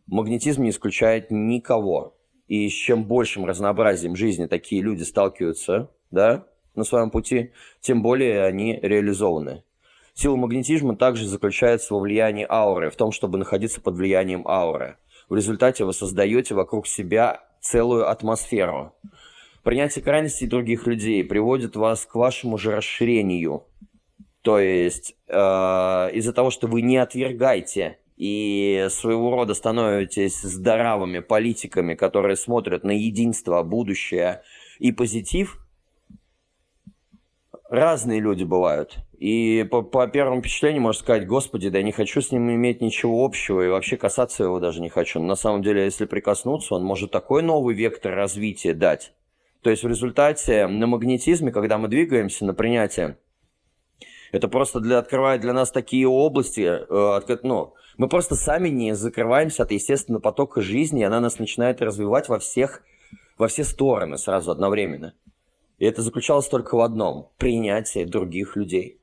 Магнетизм 0.08 0.64
не 0.64 0.70
исключает 0.70 1.32
никого. 1.32 2.16
И 2.48 2.70
с 2.70 2.74
чем 2.74 3.06
большим 3.06 3.46
разнообразием 3.46 4.16
жизни 4.16 4.48
такие 4.48 4.82
люди 4.82 5.04
сталкиваются, 5.04 5.90
да, 6.12 6.46
на 6.76 6.84
своем 6.84 7.10
пути, 7.10 7.52
тем 7.80 8.02
более 8.02 8.44
они 8.44 8.80
реализованы. 8.82 9.64
Сила 10.14 10.36
магнетизма 10.36 10.96
также 10.96 11.26
заключается 11.26 11.94
во 11.94 12.00
влиянии 12.00 12.46
ауры, 12.48 12.92
в 12.92 12.96
том, 12.96 13.12
чтобы 13.12 13.38
находиться 13.38 13.82
под 13.82 13.96
влиянием 13.96 14.48
ауры. 14.48 14.98
В 15.30 15.36
результате 15.36 15.86
вы 15.86 15.94
создаете 15.94 16.54
вокруг 16.54 16.86
себя 16.86 17.42
целую 17.62 18.10
атмосферу. 18.10 18.94
Принятие 19.63 20.03
крайностей 20.03 20.46
других 20.46 20.88
людей 20.88 21.24
приводит 21.24 21.77
вас 21.77 22.06
к 22.06 22.15
вашему 22.15 22.58
же 22.58 22.71
расширению. 22.71 23.63
То 24.41 24.60
есть 24.60 25.15
э, 25.28 25.34
из-за 26.13 26.34
того, 26.34 26.49
что 26.52 26.67
вы 26.67 26.82
не 26.82 26.97
отвергаете 26.97 27.97
и 28.17 28.88
своего 28.89 29.32
рода 29.32 29.54
становитесь 29.54 30.41
здоровыми 30.41 31.19
политиками, 31.19 31.93
которые 31.93 32.36
смотрят 32.36 32.84
на 32.84 32.91
единство, 32.91 33.63
будущее 33.63 34.41
и 34.80 34.91
позитив, 34.91 35.58
разные 37.69 38.19
люди 38.19 38.43
бывают. 38.43 38.97
И 39.17 39.65
по, 39.71 39.82
по 39.82 40.06
первому 40.08 40.41
впечатлению 40.41 40.82
можно 40.82 41.02
сказать, 41.02 41.26
господи, 41.26 41.69
да 41.69 41.78
я 41.78 41.86
не 41.86 41.93
хочу 41.93 42.21
с 42.21 42.34
ним 42.34 42.52
иметь 42.52 42.82
ничего 42.82 43.23
общего, 43.23 43.62
и 43.62 43.69
вообще 43.69 43.95
касаться 43.95 44.43
его 44.43 44.60
даже 44.60 44.82
не 44.82 44.89
хочу. 44.89 45.21
Но 45.21 45.28
на 45.28 45.36
самом 45.36 45.63
деле, 45.63 45.86
если 45.86 46.04
прикоснуться, 46.04 46.76
он 46.76 46.84
может 46.84 47.12
такой 47.12 47.41
новый 47.43 47.73
вектор 47.76 48.13
развития 48.13 48.73
дать. 48.73 49.13
То 49.63 49.69
есть 49.69 49.84
в 49.84 49.88
результате 49.88 50.67
на 50.67 50.88
магнетизме, 50.88 51.52
когда 51.52 51.78
мы 51.78 51.88
двигаемся 51.88 52.43
на 52.45 52.54
принятие, 52.54 53.17
это 54.34 54.49
просто 54.49 54.82
для, 54.82 54.97
открывает 54.97 55.41
для 55.41 55.54
нас 55.54 55.71
такие 55.71 56.06
области, 56.06 56.62
э, 56.62 57.38
ну, 57.43 57.73
мы 57.97 58.10
просто 58.10 58.36
сами 58.36 58.67
не 58.67 58.93
закрываемся 58.93 59.63
от 59.63 59.71
естественного 59.71 60.21
потока 60.21 60.62
жизни, 60.62 61.02
и 61.02 61.06
она 61.06 61.21
нас 61.21 61.39
начинает 61.39 61.82
развивать 61.82 62.28
во 62.28 62.39
всех, 62.39 62.84
во 63.38 63.47
все 63.47 63.63
стороны 63.63 64.17
сразу 64.17 64.52
одновременно. 64.52 65.13
И 65.78 65.86
это 65.86 66.02
заключалось 66.02 66.47
только 66.47 66.76
в 66.76 66.82
одном– 66.82 67.30
принятие 67.38 68.06
других 68.06 68.58
людей. 68.58 68.99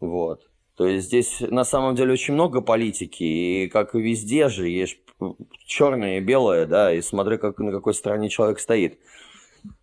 Вот. 0.00 0.50
То 0.74 0.86
есть 0.86 1.06
здесь 1.06 1.40
на 1.40 1.64
самом 1.64 1.94
деле 1.94 2.14
очень 2.14 2.34
много 2.34 2.60
политики, 2.60 3.22
и 3.22 3.68
как 3.68 3.94
и 3.94 4.00
везде 4.00 4.48
же, 4.48 4.68
есть 4.68 4.98
черное 5.64 6.18
и 6.18 6.20
белое, 6.20 6.66
да, 6.66 6.92
и 6.92 7.00
смотри, 7.00 7.38
как, 7.38 7.58
на 7.58 7.72
какой 7.72 7.94
стороне 7.94 8.28
человек 8.28 8.60
стоит. 8.60 8.98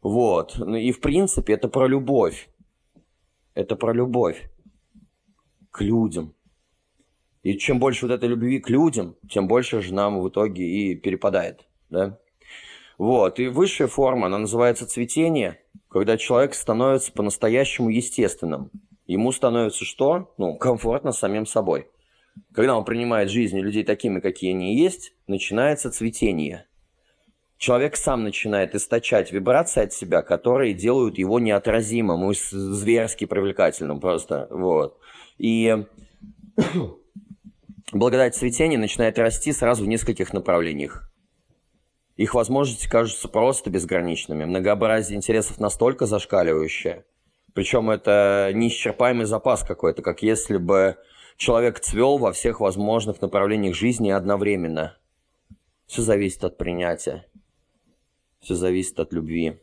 Вот. 0.01 0.55
Ну 0.57 0.75
и 0.75 0.91
в 0.91 0.99
принципе 0.99 1.53
это 1.53 1.67
про 1.67 1.87
любовь. 1.87 2.49
Это 3.53 3.75
про 3.75 3.93
любовь 3.93 4.49
к 5.71 5.81
людям. 5.81 6.33
И 7.43 7.57
чем 7.57 7.79
больше 7.79 8.05
вот 8.05 8.13
этой 8.13 8.29
любви 8.29 8.59
к 8.59 8.69
людям, 8.69 9.15
тем 9.29 9.47
больше 9.47 9.81
же 9.81 9.93
нам 9.93 10.19
в 10.19 10.29
итоге 10.29 10.63
и 10.63 10.95
перепадает, 10.95 11.67
да. 11.89 12.19
Вот. 12.97 13.39
И 13.39 13.47
высшая 13.47 13.87
форма, 13.87 14.27
она 14.27 14.39
называется 14.39 14.85
цветение, 14.85 15.61
когда 15.87 16.17
человек 16.17 16.53
становится 16.53 17.11
по-настоящему 17.11 17.89
естественным– 17.89 18.71
ему 19.09 19.31
становится 19.31 19.85
что? 19.85 20.33
Ну, 20.37 20.55
комфортно 20.55 21.11
самим 21.11 21.45
собой. 21.45 21.87
Когда 22.53 22.77
он 22.77 22.85
принимает 22.85 23.29
жизни 23.29 23.59
людей 23.59 23.83
такими, 23.83 24.19
какие 24.19 24.51
они 24.51 24.75
есть, 24.77 25.13
начинается 25.27 25.91
цветение. 25.91 26.65
Человек 27.57 27.97
сам 27.97 28.23
начинает 28.23 28.75
источать 28.75 29.31
вибрации 29.31 29.83
от 29.83 29.93
себя, 29.93 30.21
которые 30.21 30.73
делают 30.73 31.17
его 31.17 31.39
неотразимым 31.39 32.31
и 32.31 32.33
зверски 32.33 33.25
привлекательным 33.25 33.99
просто. 33.99 34.47
Вот. 34.49 34.97
И 35.37 35.85
благодать 37.91 38.35
цветения 38.35 38.77
начинает 38.77 39.19
расти 39.19 39.51
сразу 39.51 39.83
в 39.83 39.87
нескольких 39.87 40.31
направлениях. 40.31 41.11
Их 42.15 42.33
возможности 42.33 42.87
кажутся 42.89 43.27
просто 43.27 43.69
безграничными. 43.69 44.45
Многообразие 44.45 45.17
интересов 45.17 45.59
настолько 45.59 46.05
зашкаливающее– 46.05 47.05
причем 47.53 47.89
это 47.89 48.51
неисчерпаемый 48.53 49.25
запас 49.25 49.63
какой-то, 49.63 50.01
как 50.01 50.21
если 50.21 50.57
бы 50.57 50.97
человек 51.39 51.79
цвел 51.79 52.17
во 52.17 52.33
всех 52.33 52.59
возможных 52.59 53.21
направлениях 53.21 53.73
жизни 53.73 54.11
одновременно. 54.11 54.97
Все 55.87 56.01
зависит 56.01 56.43
от 56.43 56.57
принятия. 56.57 57.25
Все 58.41 58.55
зависит 58.55 58.99
от 58.99 59.13
любви. 59.13 59.57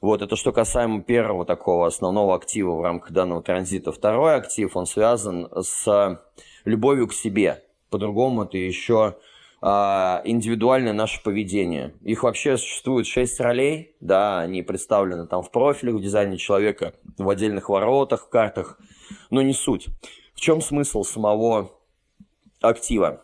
Вот, 0.00 0.20
это 0.20 0.36
что 0.36 0.52
касаемо 0.52 1.02
первого 1.02 1.46
такого 1.46 1.86
основного 1.86 2.34
актива 2.34 2.72
в 2.72 2.82
рамках 2.82 3.12
данного 3.12 3.40
транзита. 3.42 3.92
Второй 3.92 4.34
актив, 4.34 4.76
он 4.76 4.86
связан 4.86 5.48
с 5.62 6.20
любовью 6.64 7.06
к 7.06 7.14
себе. 7.14 7.62
По-другому 7.88 8.42
это 8.42 8.58
еще 8.58 9.16
а, 9.62 10.22
индивидуальное 10.24 10.92
наше 10.92 11.22
поведение. 11.22 11.94
Их 12.02 12.24
вообще 12.24 12.56
существует 12.56 13.06
шесть 13.06 13.38
ролей, 13.38 13.94
да, 14.00 14.40
они 14.40 14.62
представлены 14.62 15.28
там 15.28 15.42
в 15.42 15.52
профилях, 15.52 15.94
в 15.94 16.02
дизайне 16.02 16.36
человека, 16.36 16.94
в 17.16 17.30
отдельных 17.30 17.68
воротах, 17.68 18.24
в 18.24 18.28
картах, 18.28 18.78
но 19.30 19.40
не 19.40 19.52
суть. 19.52 19.86
Чем 20.44 20.60
смысл 20.60 21.04
самого 21.04 21.70
актива? 22.60 23.22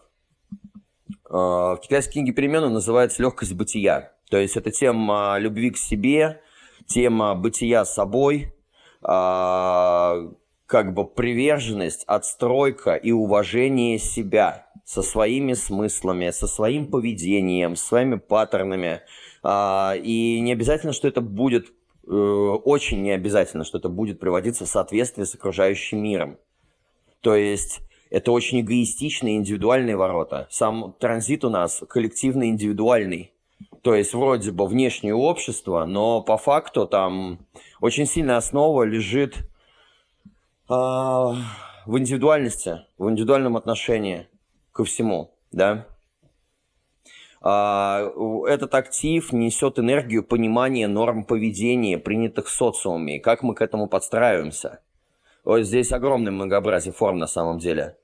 А, 1.28 1.76
в 1.76 1.80
китайской 1.82 2.12
книге 2.12 2.32
перемены 2.32 2.70
называется 2.70 3.20
легкость 3.20 3.52
бытия. 3.52 4.14
То 4.30 4.38
есть 4.38 4.56
это 4.56 4.70
тема 4.70 5.36
любви 5.38 5.70
к 5.70 5.76
себе, 5.76 6.40
тема 6.86 7.34
бытия 7.34 7.84
собой, 7.84 8.54
а, 9.02 10.30
как 10.64 10.94
бы 10.94 11.06
приверженность, 11.06 12.04
отстройка 12.06 12.94
и 12.94 13.12
уважение 13.12 13.98
себя– 13.98 14.68
со 14.86 15.02
своими 15.02 15.52
смыслами, 15.52 16.30
со 16.30 16.46
своим 16.46 16.90
поведением, 16.90 17.76
своими 17.76 18.14
паттернами. 18.14 19.02
А, 19.42 19.92
и 19.94 20.40
не 20.40 20.52
обязательно, 20.54 20.94
что 20.94 21.06
это 21.06 21.20
будет 21.20 21.66
очень 22.02 23.02
не 23.02 23.10
обязательно, 23.10 23.64
что 23.64 23.76
это 23.76 23.90
будет 23.90 24.20
приводиться 24.20 24.64
в 24.64 24.68
соответствии 24.68 25.24
с 25.24 25.34
окружающим 25.34 26.02
миром. 26.02 26.38
То 27.20 27.34
есть 27.34 27.80
это 28.10 28.32
очень 28.32 28.60
эгоистичные 28.60 29.36
индивидуальные 29.36 29.96
ворота. 29.96 30.46
Сам 30.50 30.94
транзит 30.98 31.44
у 31.44 31.50
нас 31.50 31.82
коллективно-индивидуальный. 31.88 33.32
То 33.82 33.94
есть 33.94 34.14
вроде 34.14 34.50
бы 34.50 34.66
внешнее 34.66 35.14
общество, 35.14 35.84
но 35.86 36.22
по 36.22 36.36
факту 36.36 36.86
там 36.86 37.38
очень 37.80 38.06
сильная 38.06 38.36
основа 38.36 38.82
лежит 38.82 39.36
э, 40.68 40.72
в 40.72 41.36
индивидуальности, 41.86 42.80
в 42.98 43.08
индивидуальном 43.08 43.56
отношении 43.56 44.28
ко 44.72 44.84
всему, 44.84 45.32
да. 45.50 45.86
А, 47.42 48.10
этот 48.46 48.74
актив 48.74 49.32
несет 49.32 49.78
энергию 49.78 50.22
понимания 50.22 50.88
норм 50.88 51.24
поведения, 51.24 51.96
принятых 51.96 52.48
в 52.48 52.50
социуме, 52.50 53.16
и 53.16 53.20
как 53.20 53.42
мы 53.42 53.54
к 53.54 53.62
этому 53.62 53.88
подстраиваемся. 53.88 54.80
Здесь 55.44 55.92
огромное 55.92 56.32
многообразие 56.32 56.92
форм 56.92 57.18
на 57.18 57.26
самом 57.26 57.58
деле. 57.58 57.96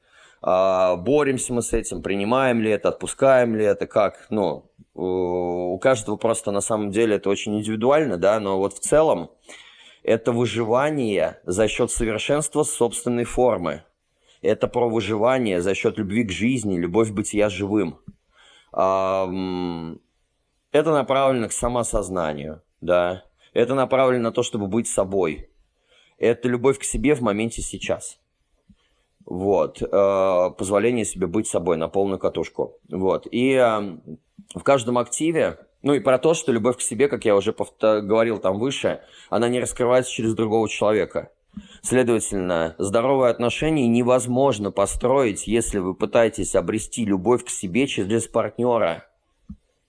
А, 0.42 0.96
боремся 0.96 1.52
мы 1.52 1.62
с 1.62 1.72
этим, 1.72 2.02
принимаем 2.02 2.60
ли 2.60 2.70
это, 2.70 2.90
отпускаем 2.90 3.56
ли 3.56 3.64
это, 3.64 3.86
как, 3.86 4.26
ну, 4.30 4.70
у 4.94 5.78
каждого 5.78 6.16
просто 6.16 6.50
на 6.52 6.60
самом 6.60 6.90
деле 6.90 7.16
это 7.16 7.30
очень 7.30 7.58
индивидуально, 7.58 8.16
да, 8.16 8.38
но 8.40 8.58
вот 8.58 8.74
в 8.74 8.80
целом 8.80 9.30
это 10.02 10.32
выживание 10.32 11.40
за 11.44 11.68
счет 11.68 11.90
совершенства 11.90 12.62
собственной 12.62 13.24
формы. 13.24 13.82
Это 14.40 14.68
про 14.68 14.88
выживание 14.88 15.60
за 15.60 15.74
счет 15.74 15.98
любви 15.98 16.22
к 16.24 16.30
жизни, 16.30 16.78
любовь 16.78 17.10
бытия 17.10 17.48
живым. 17.48 17.98
Это 18.72 19.26
направлено 20.72 21.48
к 21.48 21.52
самосознанию, 21.52 22.62
да. 22.80 23.24
Это 23.52 23.74
направлено 23.74 24.24
на 24.24 24.32
то, 24.32 24.42
чтобы 24.42 24.66
быть 24.68 24.86
собой. 24.86 25.50
Это 26.18 26.48
любовь 26.48 26.78
к 26.78 26.84
себе 26.84 27.14
в 27.14 27.20
моменте 27.20 27.62
сейчас. 27.62 28.18
Вот. 29.24 29.82
Э, 29.82 30.50
позволение 30.56 31.04
себе 31.04 31.26
быть 31.26 31.48
собой 31.48 31.76
на 31.76 31.88
полную 31.88 32.18
катушку. 32.18 32.78
Вот. 32.88 33.26
И 33.30 33.52
э, 33.52 33.98
в 34.54 34.62
каждом 34.62 34.98
активе, 34.98 35.58
ну 35.82 35.94
и 35.94 36.00
про 36.00 36.18
то, 36.18 36.34
что 36.34 36.52
любовь 36.52 36.78
к 36.78 36.80
себе, 36.80 37.08
как 37.08 37.24
я 37.24 37.36
уже 37.36 37.54
говорил 37.80 38.38
там 38.38 38.58
выше, 38.58 39.00
она 39.28 39.48
не 39.48 39.60
раскрывается 39.60 40.12
через 40.12 40.34
другого 40.34 40.68
человека. 40.68 41.30
Следовательно, 41.82 42.74
здоровые 42.78 43.30
отношения 43.30 43.86
невозможно 43.88 44.70
построить, 44.70 45.46
если 45.46 45.78
вы 45.78 45.94
пытаетесь 45.94 46.54
обрести 46.54 47.04
любовь 47.04 47.44
к 47.44 47.48
себе 47.48 47.86
через 47.86 48.26
партнера. 48.26 49.06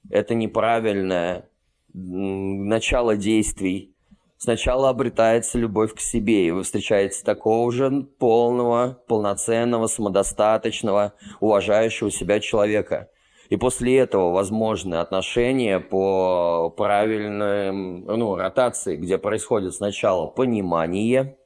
Это 0.09 0.33
неправильное 0.33 1.49
начало 1.93 3.17
действий 3.17 3.93
Сначала 4.39 4.89
обретается 4.89 5.57
любовь 5.57 5.95
к 5.95 5.99
себе, 5.99 6.45
и 6.45 6.51
вы 6.51 6.61
встречаете 6.61 7.23
такого 7.23 7.71
же 7.71 8.03
полного, 8.19 9.01
полноценного, 9.07 9.87
самодостаточного, 9.87 11.13
уважающего 11.39 12.11
себя 12.11 12.39
человека. 12.39 13.09
И 13.49 13.57
после 13.57 13.97
этого 13.97 14.31
возможны 14.31 14.95
отношения 14.95 15.79
по 15.79 16.69
правильной 16.69 17.71
ну, 17.71 18.35
ротации, 18.35 18.97
где 18.97 19.17
происходит 19.17 19.73
сначала 19.73 20.27
понимание 20.27 21.37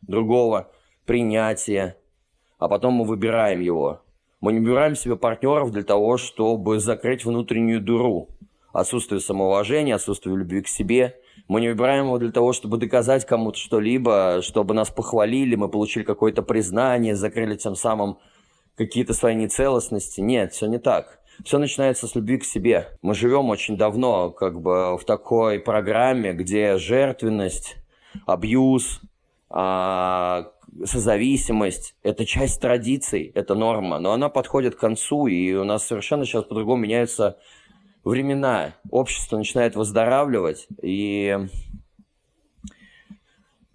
другого, 0.00 0.70
принятие, 1.04 1.96
а 2.58 2.68
потом 2.68 2.94
мы 2.94 3.04
выбираем 3.04 3.60
его. 3.60 4.00
Мы 4.40 4.54
не 4.54 4.60
выбираем 4.60 4.94
себе 4.94 5.16
партнеров 5.16 5.70
для 5.70 5.82
того, 5.82 6.16
чтобы 6.16 6.78
закрыть 6.78 7.26
внутреннюю 7.26 7.82
дыру. 7.82 8.28
Отсутствие 8.72 9.20
самоуважения, 9.20 9.96
отсутствие 9.96 10.34
любви 10.34 10.62
к 10.62 10.68
себе– 10.68 11.20
мы 11.48 11.62
не 11.62 11.68
выбираем 11.68 12.04
его 12.06 12.18
для 12.18 12.30
того, 12.30 12.52
чтобы 12.52 12.76
доказать 12.76 13.24
кому-то 13.24 13.58
что-либо, 13.58 14.40
чтобы 14.42 14.74
нас 14.74 14.90
похвалили, 14.90 15.56
мы 15.56 15.68
получили 15.68 16.04
какое-то 16.04 16.42
признание, 16.42 17.16
закрыли 17.16 17.56
тем 17.56 17.74
самым 17.74 18.18
какие-то 18.76 19.14
свои 19.14 19.34
нецелостности. 19.34 20.20
Нет, 20.20 20.52
все 20.52 20.66
не 20.66 20.78
так. 20.78 21.20
Все 21.44 21.58
начинается 21.58 22.06
с 22.06 22.14
любви 22.14 22.38
к 22.38 22.44
себе. 22.44 22.88
Мы 23.00 23.14
живем 23.14 23.48
очень 23.48 23.76
давно 23.76 24.30
как 24.30 24.60
бы 24.60 24.98
в 24.98 25.04
такой 25.04 25.58
программе, 25.58 26.32
где 26.32 26.76
жертвенность, 26.76 27.76
абьюз, 28.26 29.00
а, 29.48 30.50
созависимость– 30.84 31.94
это 32.02 32.26
часть 32.26 32.60
традиций, 32.60 33.32
это 33.34 33.54
норма, 33.54 33.98
но 33.98 34.12
она 34.12 34.28
подходит 34.28 34.74
к 34.74 34.80
концу, 34.80 35.26
и 35.26 35.54
у 35.54 35.64
нас 35.64 35.86
совершенно 35.86 36.24
сейчас 36.24 36.44
по-другому 36.44 36.82
меняются 36.82 37.38
времена 38.04 38.74
общество 38.90 39.36
начинает 39.36 39.76
выздоравливать, 39.76 40.66
и 40.82 41.36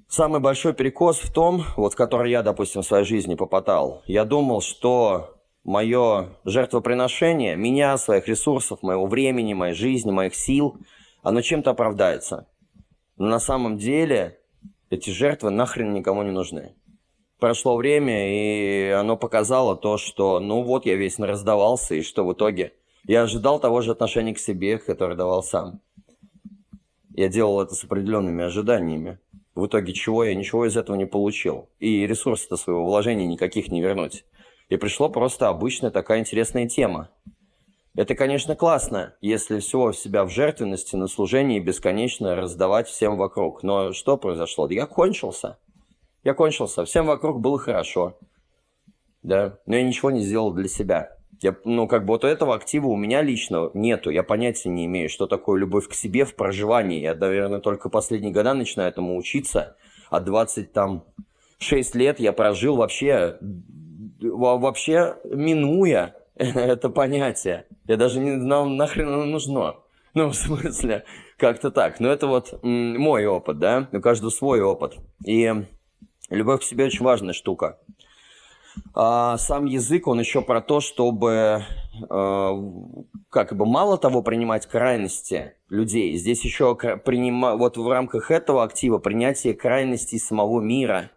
самый 0.08 0.40
большой 0.40 0.74
перекос 0.74 1.20
в 1.20 1.32
том, 1.32 1.64
вот 1.76 1.94
в 1.94 1.96
который 1.96 2.32
я, 2.32 2.44
допустим, 2.44 2.82
в 2.82 2.86
своей 2.86 3.06
жизни 3.06 3.36
попадал, 3.36 4.04
я 4.06 4.26
думал, 4.26 4.62
что 4.62 5.36
мое 5.64 6.30
жертвоприношение, 6.46 7.56
меня, 7.56 7.98
своих 7.98 8.28
ресурсов, 8.28 8.84
моего 8.84 9.06
времени, 9.06 9.54
моей 9.54 9.74
жизни, 9.74 10.12
моих 10.12 10.36
сил, 10.36 10.78
оно 11.22 11.42
чем-то 11.42 11.72
оправдается. 11.72 12.48
Но 13.18 13.28
на 13.28 13.40
самом 13.40 13.78
деле 13.78 14.40
эти 14.90 15.10
жертвы 15.10 15.52
нахрен 15.52 15.94
никому 15.94 16.24
не 16.24 16.32
нужны. 16.32 16.76
Прошло 17.40 17.76
время, 17.76 18.30
и 18.32 18.90
оно 18.90 19.18
показало 19.18 19.76
то, 19.76 19.98
что 19.98 20.40
ну 20.40 20.64
вот 20.64 20.86
я 20.86 20.96
весь 20.96 21.20
раздавался, 21.20 21.96
и 21.96 22.02
что 22.02 22.26
в 22.26 22.34
итоге– 22.34 22.74
я 23.06 23.24
ожидал 23.24 23.60
того 23.60 23.82
же 23.82 23.92
отношения 23.92 24.34
к 24.34 24.40
себе, 24.40 24.78
которое 24.78 25.16
давал 25.16 25.44
сам. 25.44 25.82
Я 27.16 27.28
делал 27.28 27.62
это 27.62 27.76
с 27.76 27.84
определенными 27.84 28.44
ожиданиями. 28.44 29.20
В 29.56 29.68
итоге 29.68 29.94
чего 29.94 30.24
я 30.24 30.34
ничего 30.34 30.66
из 30.66 30.78
этого 30.78 30.96
не 30.96 31.06
получил. 31.06 31.70
И 31.80 32.08
ресурсы-то 32.08 32.58
своего 32.58 32.86
вложения 32.86 33.28
никаких 33.28 33.68
не 33.68 33.82
вернуть. 33.82 34.26
И 34.70 34.78
пришло 34.78 35.10
просто 35.10 35.50
обычная 35.50 35.92
такая 35.92 36.20
интересная 36.20 36.68
тема. 36.68 37.10
Это, 37.96 38.16
конечно, 38.16 38.56
классно, 38.56 39.14
если 39.22 39.60
всего 39.60 39.92
в 39.92 39.98
себя 39.98 40.24
в 40.26 40.30
жертвенности 40.30 40.96
на 40.96 41.08
служении 41.08 41.60
бесконечно 41.60 42.36
раздавать 42.36 42.88
всем 42.88 43.18
вокруг. 43.18 43.62
Но 43.62 43.94
что 43.94 44.18
произошло? 44.18 44.68
Я 44.68 44.88
кончился. 44.88 45.60
Я 46.24 46.34
кончился. 46.34 46.86
Всем 46.86 47.06
вокруг 47.06 47.40
было 47.40 47.60
хорошо. 47.60 48.18
Да, 49.22 49.60
но 49.68 49.76
я 49.76 49.84
ничего 49.84 50.10
не 50.10 50.22
сделал 50.22 50.52
для 50.52 50.68
себя. 50.68 51.16
Я, 51.44 51.58
ну, 51.66 51.88
как 51.88 52.06
бы 52.06 52.14
вот 52.14 52.24
этого 52.24 52.56
актива 52.56 52.88
у 52.88 52.96
меня 52.96 53.22
лично 53.22 53.70
нету. 53.74 54.10
Я 54.10 54.24
понятия 54.24 54.70
не 54.70 54.86
имею, 54.86 55.10
что 55.10 55.28
такое 55.28 55.60
любовь 55.60 55.90
к 55.90 55.94
себе 55.94 56.24
в 56.24 56.36
проживании. 56.36 57.02
Я, 57.02 57.16
наверное, 57.16 57.60
только 57.60 57.90
последние 57.90 58.32
года 58.32 58.54
начинаю 58.54 58.90
этому 58.90 59.18
учиться. 59.18 59.76
А 60.10 60.22
20 60.22 60.72
там 60.72 61.04
6 61.60 61.96
лет 61.96 62.22
я 62.22 62.32
прожил 62.32 62.78
вообще, 62.78 63.38
вообще 64.22 65.18
минуя 65.26 66.16
это 66.36 66.90
понятие. 66.90 67.66
Я 67.88 67.98
даже 67.98 68.22
не 68.22 68.40
знал, 68.40 68.66
нахрен 68.66 69.10
оно 69.10 69.26
нужно. 69.26 69.76
Ну, 70.14 70.30
в 70.30 70.36
смысле, 70.36 71.04
как-то 71.36 71.72
так. 71.72 72.00
Но 72.00 72.10
это 72.10 72.28
вот 72.28 72.58
мой 72.64 73.26
опыт, 73.26 73.60
да? 73.60 73.90
У 73.92 74.00
каждого 74.00 74.30
свой 74.30 74.62
опыт. 74.62 74.96
И 75.26 75.54
любовь 76.30 76.62
к 76.62 76.64
себе 76.64 76.86
очень 76.86 77.04
важная 77.04 77.34
штука. 77.34 77.80
А 78.94 79.38
сам 79.38 79.66
язык, 79.66 80.08
он 80.08 80.20
еще 80.20 80.42
про 80.42 80.62
то, 80.62 80.80
чтобы 80.80 81.64
э, 81.94 82.64
как 83.30 83.56
бы 83.56 83.66
мало 83.66 83.98
того 83.98 84.22
принимать 84.24 84.66
крайности 84.66 85.54
людей, 85.70 86.16
здесь 86.18 86.44
еще 86.44 86.76
принима, 86.76 87.56
вот 87.56 87.78
в 87.78 87.88
рамках 87.88 88.32
этого 88.32 88.64
актива 88.64 88.98
принятие 88.98 89.54
крайностей 89.54 90.20
самого 90.20 90.60
мира, 90.62 91.12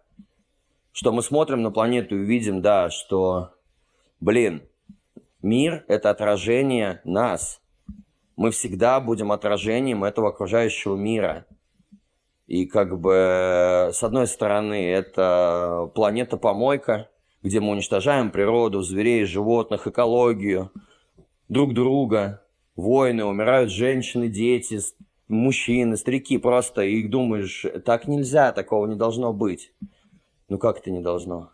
что 0.91 1.11
мы 1.11 1.21
смотрим 1.21 1.61
на 1.61 1.71
планету 1.71 2.15
и 2.15 2.25
видим, 2.25 2.61
да, 2.61 2.89
что, 2.89 3.53
блин, 4.19 4.63
мир– 5.41 5.83
это 5.87 6.09
отражение 6.09 7.01
нас. 7.03 7.61
Мы 8.35 8.51
всегда 8.51 8.99
будем 8.99 9.31
отражением 9.31 10.03
этого 10.03 10.29
окружающего 10.29 10.95
мира. 10.95 11.45
И 12.45 12.65
как 12.65 12.99
бы, 12.99 13.89
с 13.93 14.03
одной 14.03 14.27
стороны, 14.27 14.89
это 14.89 15.91
планета-помойка– 15.95 17.09
где 17.47 17.59
мы 17.59 17.71
уничтожаем 17.71 18.29
природу, 18.29 18.81
зверей, 18.81 19.23
животных, 19.25 19.87
экологию, 19.87 20.71
друг 21.47 21.73
друга, 21.73 22.43
войны, 22.75 23.23
умирают 23.23 23.71
женщины, 23.71 24.27
дети, 24.27 24.79
мужчины, 25.27 25.97
старики 25.97 26.37
просто, 26.37 26.81
и 26.83 27.07
думаешь, 27.07 27.65
так 27.85 28.07
нельзя, 28.07 28.51
такого 28.51 28.85
не 28.85 28.95
должно 28.95 29.33
быть. 29.33 29.71
Ну 30.49 30.57
как 30.57 30.79
это 30.79 30.91
не 30.91 30.99
должно? 30.99 31.51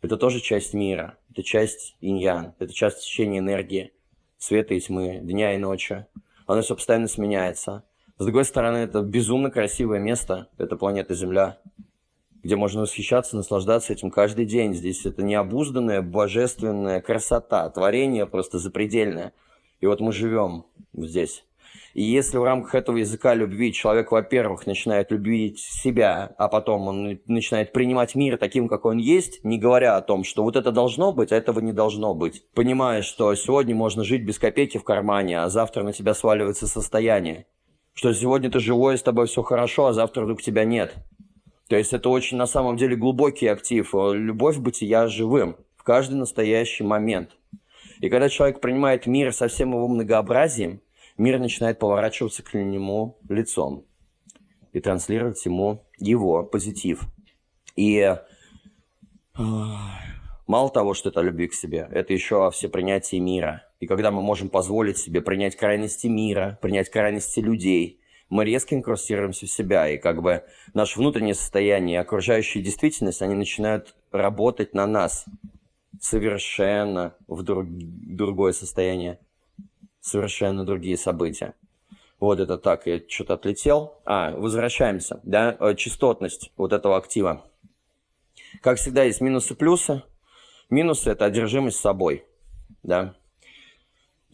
Это 0.00 0.16
тоже 0.16 0.40
часть 0.40 0.72
мира, 0.72 1.18
это 1.30 1.42
часть 1.42 1.96
иньян, 2.00 2.54
это 2.58 2.72
часть 2.72 3.00
течения 3.00 3.38
энергии, 3.38 3.92
света 4.38 4.74
и 4.74 4.80
тьмы, 4.80 5.20
дня 5.22 5.54
и 5.54 5.58
ночи. 5.58 6.06
Оно 6.46 6.62
все 6.62 6.74
постоянно 6.74 7.08
сменяется. 7.08 7.84
С 8.18 8.24
другой 8.24 8.46
стороны, 8.46 8.78
это 8.78 9.02
безумно 9.02 9.50
красивое 9.50 9.98
место, 9.98 10.48
это 10.56 10.76
планета 10.76 11.14
Земля 11.14 11.58
где 12.46 12.54
можно 12.54 12.82
восхищаться, 12.82 13.36
наслаждаться 13.36 13.92
этим 13.92 14.08
каждый 14.08 14.46
день. 14.46 14.72
Здесь 14.72 15.04
это 15.04 15.22
необузданная, 15.24 16.00
божественная 16.00 17.00
красота, 17.00 17.68
творение 17.70 18.24
просто 18.24 18.60
запредельное. 18.60 19.32
И 19.80 19.86
вот 19.86 20.00
мы 20.00 20.12
живем 20.12 20.64
здесь. 20.94 21.44
И 21.92 22.02
если 22.02 22.38
в 22.38 22.44
рамках 22.44 22.76
этого 22.76 22.98
языка 22.98 23.34
любви 23.34 23.72
человек, 23.72 24.12
во-первых, 24.12 24.64
начинает 24.64 25.10
любить 25.10 25.58
себя, 25.58 26.34
а 26.38 26.46
потом 26.46 26.86
он 26.86 27.18
начинает 27.26 27.72
принимать 27.72 28.14
мир 28.14 28.38
таким, 28.38 28.68
как 28.68 28.84
он 28.84 28.98
есть, 28.98 29.42
не 29.42 29.58
говоря 29.58 29.96
о 29.96 30.02
том, 30.02 30.22
что 30.22 30.44
вот 30.44 30.54
это 30.54 30.70
должно 30.70 31.12
быть, 31.12 31.32
а 31.32 31.36
этого 31.36 31.58
не 31.58 31.72
должно 31.72 32.14
быть. 32.14 32.44
Понимая, 32.54 33.02
что 33.02 33.34
сегодня 33.34 33.74
можно 33.74 34.04
жить 34.04 34.24
без 34.24 34.38
копейки 34.38 34.78
в 34.78 34.84
кармане, 34.84 35.40
а 35.40 35.48
завтра 35.48 35.82
на 35.82 35.92
тебя 35.92 36.14
сваливается 36.14 36.68
состояние. 36.68 37.46
Что 37.92 38.12
сегодня 38.12 38.50
ты 38.50 38.60
живой, 38.60 38.98
с 38.98 39.02
тобой 39.02 39.26
все 39.26 39.42
хорошо, 39.42 39.86
а 39.86 39.92
завтра 39.92 40.22
вдруг 40.22 40.42
тебя 40.42 40.64
нет. 40.64 40.94
То 41.68 41.76
есть 41.76 41.92
это 41.92 42.08
очень 42.08 42.36
на 42.36 42.46
самом 42.46 42.76
деле 42.76 42.96
глубокий 42.96 43.48
актив. 43.48 43.92
Любовь 43.92 44.58
бытия 44.58 45.08
живым 45.08 45.56
в 45.76 45.82
каждый 45.82 46.14
настоящий 46.14 46.84
момент. 46.84 47.36
И 48.00 48.08
когда 48.08 48.28
человек 48.28 48.60
принимает 48.60 49.06
мир 49.06 49.32
со 49.32 49.48
всем 49.48 49.72
его 49.72 49.88
многообразием, 49.88 50.80
мир 51.18 51.38
начинает 51.38 51.78
поворачиваться 51.78 52.42
к 52.42 52.54
нему 52.54 53.18
лицом 53.28 53.84
и 54.72 54.80
транслировать 54.80 55.44
ему 55.46 55.84
его 55.98 56.44
позитив. 56.44 57.04
И 57.74 57.98
э, 57.98 58.16
мало 60.46 60.70
того, 60.70 60.94
что 60.94 61.08
это 61.08 61.20
любви 61.20 61.48
к 61.48 61.54
себе, 61.54 61.88
это 61.90 62.12
еще 62.12 62.46
о 62.46 62.50
всепринятии 62.50 63.16
мира. 63.16 63.64
И 63.80 63.86
когда 63.86 64.10
мы 64.10 64.22
можем 64.22 64.50
позволить 64.50 64.98
себе 64.98 65.20
принять 65.20 65.56
крайности 65.56 66.06
мира, 66.06 66.58
принять 66.62 66.90
крайности 66.90 67.40
людей, 67.40 67.95
мы 68.28 68.44
резко 68.44 68.74
инкрустируемся 68.74 69.46
в 69.46 69.50
себя, 69.50 69.88
и 69.88 69.98
как 69.98 70.22
бы 70.22 70.44
наше 70.74 70.98
внутреннее 70.98 71.34
состояние 71.34 71.96
и 71.96 72.00
окружающая 72.00 72.60
действительность, 72.60 73.22
они 73.22 73.34
начинают 73.34 73.94
работать 74.10 74.74
на 74.74 74.86
нас 74.86 75.26
совершенно 76.00 77.14
в 77.26 77.42
друг, 77.42 77.66
другое 77.68 78.52
состояние 78.52 79.18
совершенно 80.00 80.64
другие 80.64 80.96
события. 80.96 81.54
Вот 82.18 82.40
это 82.40 82.56
так, 82.56 82.86
я 82.86 83.00
что-то 83.06 83.34
отлетел. 83.34 84.00
А, 84.04 84.32
возвращаемся, 84.32 85.20
да, 85.22 85.56
э, 85.58 85.74
частотность 85.74 86.50
вот 86.56 86.72
этого 86.72 86.96
актива. 86.96 87.44
Как 88.62 88.78
всегда, 88.78 89.02
есть 89.02 89.20
минусы 89.20 89.52
и 89.52 89.56
плюсы. 89.56 90.02
Минусы– 90.70 91.10
это 91.12 91.26
одержимость 91.26 91.78
собой, 91.78 92.24
да, 92.82 93.14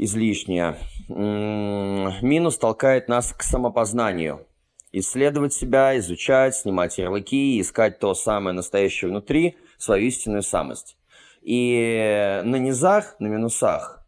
излишняя. 0.05 0.79
Минус 1.09 2.59
толкает 2.59 3.09
нас 3.09 3.33
к 3.33 3.43
самопознанию. 3.43 4.47
Исследовать 4.93 5.55
себя, 5.55 5.97
изучать, 5.99 6.55
снимать 6.55 6.99
ярлыки, 6.99 7.61
искать 7.61 7.99
то 7.99 8.15
самое 8.15 8.55
настоящее 8.55 9.11
внутри, 9.11 9.57
свою 9.79 10.07
истинную 10.07 10.43
самость. 10.43 10.97
И 11.41 12.41
на 12.45 12.57
низах, 12.57 13.17
на 13.19 13.27
минусах 13.27 14.03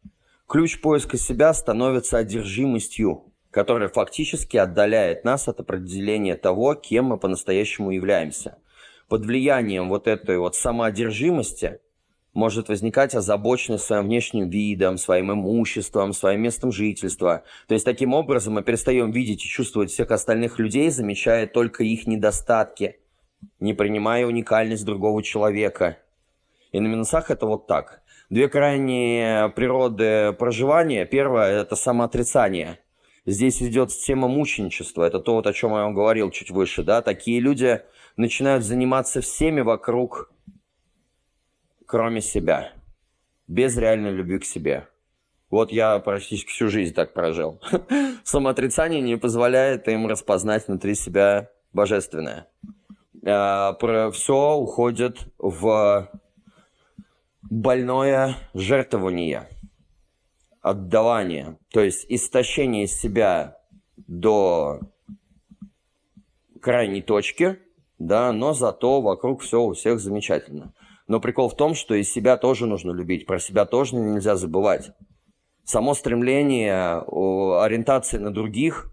Ключ 0.46 0.80
поиска 0.80 1.16
себя 1.16 1.54
становится 1.54 2.18
одержимостью, 2.18 3.32
которая 3.50 3.88
фактически 3.88 4.58
отдаляет 4.58 5.24
нас 5.24 5.48
от 5.48 5.58
определения 5.60 6.36
того, 6.36 6.74
кем 6.74 7.06
мы 7.06 7.18
по-настоящему 7.18 7.90
являемся. 7.90 8.58
Под 9.08 9.24
влиянием 9.24 9.88
вот 9.88 10.06
этой 10.06 10.38
вот 10.38 10.54
самоодержимости 10.54 11.80
может 12.34 12.68
возникать 12.68 13.14
озабоченность 13.14 13.84
своим 13.84 14.04
внешним 14.04 14.50
видом, 14.50 14.98
своим 14.98 15.32
имуществом, 15.32 16.12
своим 16.12 16.42
местом 16.42 16.72
жительства. 16.72 17.44
То 17.68 17.74
есть 17.74 17.84
таким 17.84 18.12
образом 18.12 18.54
мы 18.54 18.62
перестаем 18.62 19.10
видеть 19.12 19.44
и 19.44 19.48
чувствовать 19.48 19.90
всех 19.90 20.10
остальных 20.10 20.58
людей, 20.58 20.90
замечая 20.90 21.46
только 21.46 21.84
их 21.84 22.06
недостатки, 22.06 22.98
не 23.60 23.72
принимая 23.72 24.26
уникальность 24.26 24.84
другого 24.84 25.22
человека. 25.22 25.98
И 26.72 26.80
на 26.80 26.88
минусах 26.88 27.30
это 27.30 27.46
вот 27.46 27.66
так– 27.66 28.02
две 28.30 28.48
крайние 28.48 29.48
природы 29.50 30.32
проживания. 30.32 31.04
Первое– 31.04 31.60
это 31.62 31.76
самоотрицание. 31.76 32.80
Здесь 33.26 33.62
идет 33.62 33.90
тема 33.90 34.28
мученичества. 34.28 35.04
Это 35.04 35.20
то, 35.20 35.34
вот, 35.34 35.46
о 35.46 35.52
чем 35.52 35.70
я 35.70 35.84
вам 35.84 35.94
говорил 35.94 36.30
чуть 36.30 36.50
выше. 36.50 36.82
Да? 36.82 37.00
Такие 37.00 37.40
люди 37.40 37.80
начинают 38.16 38.64
заниматься 38.64 39.20
всеми 39.20 39.60
вокруг, 39.60 40.32
кроме 41.94 42.20
себя. 42.20 42.72
Без 43.46 43.76
реальной 43.76 44.10
любви 44.10 44.40
к 44.40 44.44
себе. 44.44 44.88
Вот 45.48 45.70
я 45.70 46.00
практически 46.00 46.50
всю 46.50 46.68
жизнь 46.68 46.92
так 46.92 47.14
прожил. 47.14 47.60
Самоотрицание 48.24 49.00
не 49.00 49.16
позволяет 49.16 49.86
им 49.86 50.08
распознать 50.08 50.66
внутри 50.66 50.96
себя 50.96 51.50
божественное. 51.72 52.48
А, 53.24 53.78
Все 54.10 54.54
уходит 54.56 55.18
в 55.38 56.10
больное 57.42 58.38
жертвование, 58.54 59.48
отдавание, 60.62 61.58
то 61.70 61.80
есть 61.80 62.06
истощение 62.08 62.88
себя 62.88 63.56
до 64.08 64.80
крайней 66.60 67.02
точки, 67.02 67.60
да, 68.00 68.32
но 68.32 68.52
зато 68.52 69.00
вокруг 69.00 69.42
все 69.42 69.62
у 69.62 69.74
всех 69.74 70.00
замечательно. 70.00 70.74
Но 71.06 71.20
прикол 71.20 71.48
в 71.48 71.56
том, 71.56 71.74
что 71.74 71.94
и 71.94 72.02
себя 72.02 72.36
тоже 72.36 72.66
нужно 72.66 72.92
любить, 72.92 73.26
про 73.26 73.38
себя 73.38 73.66
тоже 73.66 73.96
нельзя 73.96 74.36
забывать. 74.36 74.92
Само 75.64 75.94
стремление 75.94 76.98
ориентации 77.62 78.18
на 78.18 78.32
других, 78.32 78.90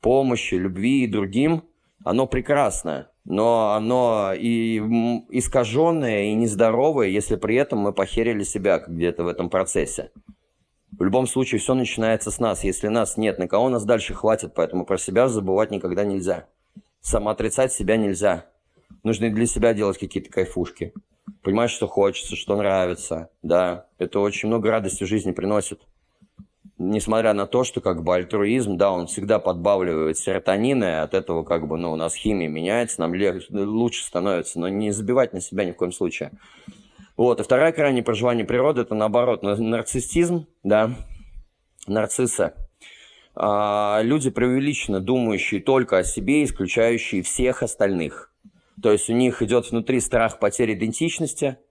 помощи, 0.00 0.54
любви 0.54 1.04
и 1.04 1.08
другим, 1.08 1.64
оно 2.04 2.26
прекрасное 2.26 3.08
но 3.24 3.72
оно 3.72 4.32
и 4.34 4.78
искаженное, 5.30 6.24
и 6.24 6.34
нездоровое, 6.34 7.08
если 7.08 7.36
при 7.36 7.56
этом 7.56 7.78
мы 7.78 7.92
похерили 7.92 8.42
себя 8.42 8.78
где-то 8.78 9.24
в 9.24 9.28
этом 9.28 9.48
процессе. 9.48 10.10
В 10.92 11.02
любом 11.02 11.26
случае, 11.26 11.60
все 11.60 11.74
начинается 11.74 12.30
с 12.30 12.38
нас. 12.38 12.62
Если 12.62 12.88
нас 12.88 13.16
нет, 13.16 13.38
на 13.38 13.48
кого 13.48 13.68
нас 13.68 13.84
дальше 13.84 14.14
хватит, 14.14 14.52
поэтому 14.54 14.84
про 14.84 14.98
себя 14.98 15.28
забывать 15.28 15.70
никогда 15.70 16.04
нельзя. 16.04 16.46
Самоотрицать 17.00 17.72
себя 17.72 17.96
нельзя. 17.96 18.46
Нужно 19.02 19.28
для 19.30 19.46
себя 19.46 19.74
делать 19.74 19.98
какие-то 19.98 20.30
кайфушки. 20.30 20.92
Понимать, 21.42 21.70
что 21.70 21.86
хочется, 21.86 22.36
что 22.36 22.56
нравится. 22.56 23.30
Да, 23.42 23.86
это 23.98 24.20
очень 24.20 24.48
много 24.48 24.70
радости 24.70 25.04
в 25.04 25.08
жизни 25.08 25.32
приносит 25.32 25.80
несмотря 26.78 27.32
на 27.32 27.46
то, 27.46 27.64
что 27.64 27.80
как 27.80 28.02
бы 28.02 28.14
альтруизм, 28.14 28.76
да, 28.76 28.90
он 28.90 29.06
всегда 29.06 29.38
подбавливает 29.38 30.18
серотонин, 30.18 30.82
и 30.82 30.88
от 30.88 31.14
этого 31.14 31.44
как 31.44 31.66
бы, 31.66 31.76
ну, 31.78 31.92
у 31.92 31.96
нас 31.96 32.14
химия 32.14 32.48
меняется, 32.48 33.00
нам 33.00 33.14
легче, 33.14 33.46
лучше 33.50 34.04
становится, 34.04 34.58
но 34.58 34.68
не 34.68 34.90
забивать 34.90 35.32
на 35.32 35.40
себя 35.40 35.64
ни 35.64 35.72
в 35.72 35.76
коем 35.76 35.92
случае. 35.92 36.32
Вот, 37.16 37.40
и 37.40 37.44
вторая 37.44 37.72
крайняя 37.72 38.02
проживание 38.02 38.44
природы, 38.44 38.82
это 38.82 38.94
наоборот, 38.94 39.42
нарциссизм, 39.42 40.46
да, 40.64 40.90
нарциссы. 41.86 42.54
А, 43.36 44.00
люди 44.02 44.30
преувеличенно 44.30 45.00
думающие 45.00 45.60
только 45.60 45.98
о 45.98 46.04
себе, 46.04 46.44
исключающие 46.44 47.22
всех 47.22 47.62
остальных. 47.62 48.33
То 48.82 48.92
есть 48.92 49.08
у 49.08 49.12
них 49.12 49.42
идет 49.42 49.70
внутри 49.70 50.00
страх 50.00 50.38
потери 50.38 50.74
идентичности– 50.74 51.58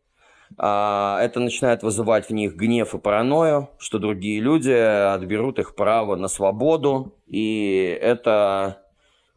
а, 0.57 1.19
это 1.21 1.39
начинает 1.39 1.83
вызывать 1.83 2.29
в 2.29 2.33
них 2.33 2.55
гнев 2.55 2.93
и 2.93 2.99
паранойю, 2.99 3.69
что 3.77 3.99
другие 3.99 4.39
люди 4.39 4.71
отберут 4.71 5.59
их 5.59 5.75
право 5.75 6.15
на 6.15 6.27
свободу, 6.27 7.15
и 7.27 7.97
это 8.01 8.83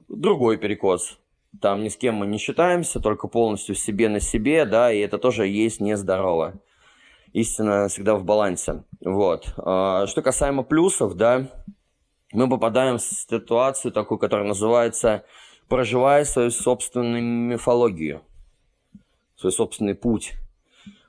другой 0.08 0.58
перекос. 0.58 1.18
Там 1.60 1.82
ни 1.82 1.88
с 1.88 1.96
кем 1.96 2.16
мы 2.16 2.26
не 2.26 2.38
считаемся, 2.38 3.00
только 3.00 3.28
полностью 3.28 3.74
себе 3.74 4.08
на 4.08 4.20
себе, 4.20 4.66
да, 4.66 4.92
и 4.92 4.98
это 4.98 5.18
тоже 5.18 5.46
есть 5.46 5.80
нездорово. 5.80 6.54
Истина 7.32 7.88
всегда 7.88 8.16
в 8.16 8.24
балансе. 8.24 8.84
Вот. 9.02 9.54
А, 9.56 10.06
что 10.06 10.22
касаемо 10.22 10.64
плюсов, 10.64 11.14
да, 11.14 11.48
мы 12.32 12.48
попадаем 12.48 12.98
в 12.98 13.02
ситуацию 13.02 13.92
такую, 13.92 14.18
которая 14.18 14.46
называется 14.46 15.24
«проживая 15.68 16.24
свою 16.24 16.50
собственную 16.50 17.22
мифологию», 17.22 18.22
свой 19.36 19.52
собственный 19.52 19.94
путь 19.94 20.34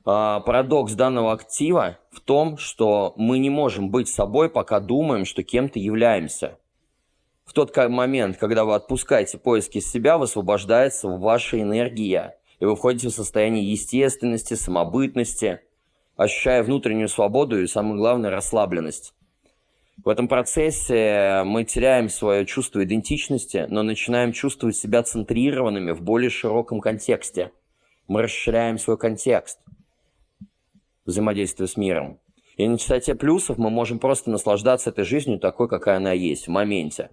а, 0.10 0.40
парадокс 0.40 0.94
данного 0.94 1.34
актива 1.34 1.98
в 2.12 2.22
том, 2.22 2.58
что 2.58 3.14
мы 3.18 3.40
не 3.40 3.50
можем 3.50 3.90
быть 3.90 4.08
собой, 4.08 4.50
пока 4.50 4.80
думаем, 4.80 5.26
что 5.26 5.44
кем-то 5.44 5.80
являемся. 5.80 6.58
В 7.44 7.52
тот 7.52 7.76
момент, 7.76 8.38
когда 8.38 8.64
вы 8.64 8.76
отпускаете 8.76 9.38
поиски 9.38 9.80
себя, 9.80 10.18
высвобождается 10.18 11.10
ваша 11.10 11.62
энергия, 11.62 12.38
и 12.60 12.66
вы 12.66 12.78
входите 12.78 13.10
в 13.10 13.12
состояние 13.12 13.70
естественности, 13.70 14.54
самобытности, 14.54 15.60
ощущая 16.16 16.64
внутреннюю 16.64 17.10
свободу 17.10 17.62
и, 17.62 17.68
самое 17.68 17.98
главное, 17.98 18.30
расслабленность. 18.30 19.14
В 20.04 20.10
этом 20.10 20.28
процессе 20.28 21.42
мы 21.44 21.64
теряем 21.64 22.10
свое 22.10 22.46
чувство 22.46 22.84
идентичности, 22.84 23.66
но 23.70 23.84
начинаем 23.84 24.32
чувствовать 24.32 24.76
себя 24.76 25.04
центрированными 25.04 25.92
в 25.92 26.02
более 26.02 26.30
широком 26.30 26.80
контексте. 26.80 27.52
Мы 28.08 28.22
расширяем 28.22 28.78
свой 28.78 28.98
контекст 28.98 29.60
взаимодействия 31.06 31.68
с 31.68 31.78
миром. 31.78 32.20
И 32.58 32.68
на 32.68 32.78
частоте 32.78 33.16
плюсов 33.16 33.58
мы 33.58 33.70
можем 33.70 34.00
просто 34.00 34.30
наслаждаться 34.30 34.92
этой 34.92 35.04
жизнью 35.04 35.40
такой, 35.40 35.68
какая 35.68 35.98
она 35.98 36.12
есть, 36.12 36.48
в 36.48 36.52
моменте. 36.52 37.10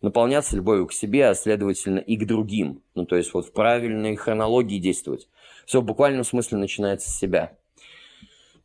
Наполняться 0.00 0.56
любовью 0.56 0.86
к 0.86 0.92
себе, 0.92 1.28
а 1.28 1.34
следовательно 1.34 1.98
и 1.98 2.16
к 2.16 2.26
другим. 2.26 2.82
Ну, 2.94 3.04
то 3.04 3.16
есть 3.16 3.32
вот 3.34 3.46
в 3.46 3.52
правильной 3.52 4.16
хронологии 4.16 4.78
действовать. 4.78 5.28
Все 5.64 5.80
в 5.80 5.84
буквальном 5.84 6.24
смысле 6.24 6.58
начинается 6.58 7.10
с 7.10 7.18
себя. 7.18 7.52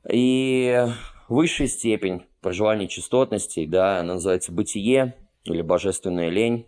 И 0.09 0.85
высшая 1.29 1.67
степень 1.67 2.23
проживания 2.41 2.87
частотностей, 2.87 3.65
да, 3.65 3.99
она 3.99 4.15
называется 4.15 4.51
бытие 4.51 5.15
или 5.43 5.61
божественная 5.61 6.29
лень. 6.29 6.65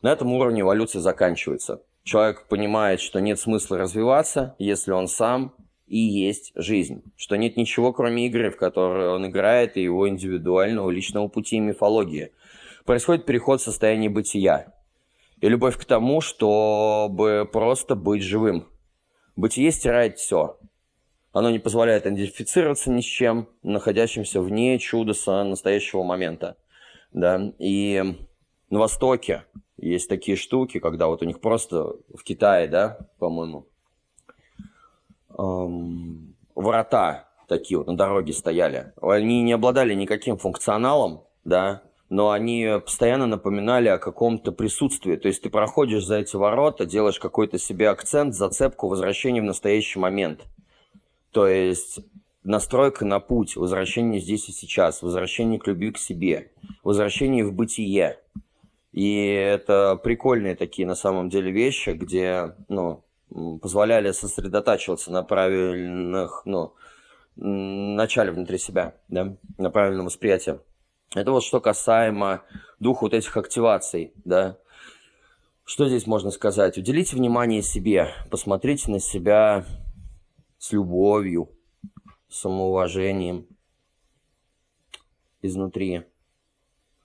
На 0.00 0.12
этом 0.12 0.32
уровне 0.32 0.62
эволюция 0.62 1.00
заканчивается. 1.00 1.82
Человек 2.02 2.48
понимает, 2.48 3.00
что 3.00 3.20
нет 3.20 3.38
смысла 3.38 3.78
развиваться, 3.78 4.56
если 4.58 4.90
он 4.90 5.06
сам 5.06 5.54
и 5.86 5.98
есть 5.98 6.52
жизнь. 6.56 7.02
Что 7.16 7.36
нет 7.36 7.56
ничего, 7.56 7.92
кроме 7.92 8.26
игры, 8.26 8.50
в 8.50 8.56
которой 8.56 9.08
он 9.10 9.26
играет, 9.26 9.76
и 9.76 9.82
его 9.82 10.08
индивидуального 10.08 10.90
личного 10.90 11.28
пути 11.28 11.56
и 11.56 11.60
мифологии. 11.60 12.32
Происходит 12.84 13.26
переход 13.26 13.60
в 13.60 13.64
состояние 13.64 14.10
бытия. 14.10 14.74
И 15.40 15.48
любовь 15.48 15.76
к 15.76 15.84
тому, 15.84 16.20
чтобы 16.20 17.48
просто 17.52 17.94
быть 17.94 18.22
живым. 18.22 18.68
Бытие 19.36 19.70
стирает 19.70 20.18
все. 20.18 20.58
Оно 21.32 21.50
не 21.50 21.58
позволяет 21.58 22.06
идентифицироваться 22.06 22.90
ни 22.90 23.00
с 23.00 23.04
чем, 23.04 23.48
находящимся 23.62 24.40
вне 24.40 24.78
чудеса 24.78 25.44
настоящего 25.44 26.02
момента. 26.02 26.56
Да? 27.12 27.52
И 27.58 28.02
на 28.70 28.78
Востоке 28.78 29.44
есть 29.78 30.08
такие 30.08 30.36
штуки, 30.36 30.78
когда 30.78 31.06
вот 31.06 31.22
у 31.22 31.24
них 31.24 31.40
просто 31.40 31.96
в 32.14 32.22
Китае, 32.22 32.68
да, 32.68 32.98
по-моему, 33.18 33.66
эм, 35.38 36.36
врата 36.54 37.28
такие 37.48 37.78
вот 37.78 37.86
на 37.86 37.96
дороге 37.96 38.32
стояли. 38.32 38.92
Они 39.00 39.42
не 39.42 39.52
обладали 39.52 39.94
никаким 39.94 40.36
функционалом, 40.36 41.24
да, 41.44 41.82
но 42.10 42.30
они 42.30 42.78
постоянно 42.84 43.26
напоминали 43.26 43.88
о 43.88 43.98
каком-то 43.98 44.52
присутствии. 44.52 45.16
То 45.16 45.28
есть 45.28 45.42
ты 45.42 45.48
проходишь 45.48 46.04
за 46.04 46.18
эти 46.18 46.36
ворота, 46.36 46.84
делаешь 46.84 47.18
какой-то 47.18 47.58
себе 47.58 47.88
акцент, 47.88 48.34
зацепку, 48.34 48.88
возвращение 48.88 49.42
в 49.42 49.46
настоящий 49.46 49.98
момент. 49.98 50.42
То 51.32 51.48
есть 51.48 52.00
настройка 52.44 53.04
на 53.04 53.20
путь, 53.20 53.56
возвращение 53.56 54.20
здесь 54.20 54.48
и 54.48 54.52
сейчас, 54.52 55.02
возвращение 55.02 55.58
к 55.58 55.66
любви 55.66 55.90
к 55.90 55.98
себе, 55.98 56.52
возвращение 56.84 57.44
в 57.44 57.52
бытие. 57.52 58.18
И 58.92 59.24
это 59.24 59.98
прикольные 60.02 60.54
такие 60.54 60.86
на 60.86 60.94
самом 60.94 61.30
деле 61.30 61.50
вещи, 61.50 61.90
где, 61.90 62.54
ну, 62.68 63.02
позволяли 63.62 64.12
сосредотачиваться 64.12 65.10
на 65.10 65.22
правильных, 65.22 66.42
ну, 66.44 66.74
начале 67.36 68.30
внутри 68.30 68.58
себя, 68.58 68.94
да, 69.08 69.34
на 69.56 69.70
правильном 69.70 70.06
восприятии. 70.06 70.58
Это 71.14 71.30
вот 71.30 71.42
что 71.42 71.60
касаемо 71.60 72.42
двух 72.78 73.00
вот 73.00 73.14
этих 73.14 73.34
активаций, 73.36 74.12
да. 74.24 74.58
Что 75.64 75.88
здесь 75.88 76.06
можно 76.06 76.30
сказать? 76.30 76.76
Уделите 76.76 77.16
внимание 77.16 77.62
себе, 77.62 78.08
посмотрите 78.30 78.90
на 78.90 78.98
себя 78.98 79.64
с 80.62 80.70
любовью, 80.70 81.50
самоуважением 82.28 83.48
изнутри. 85.42 86.04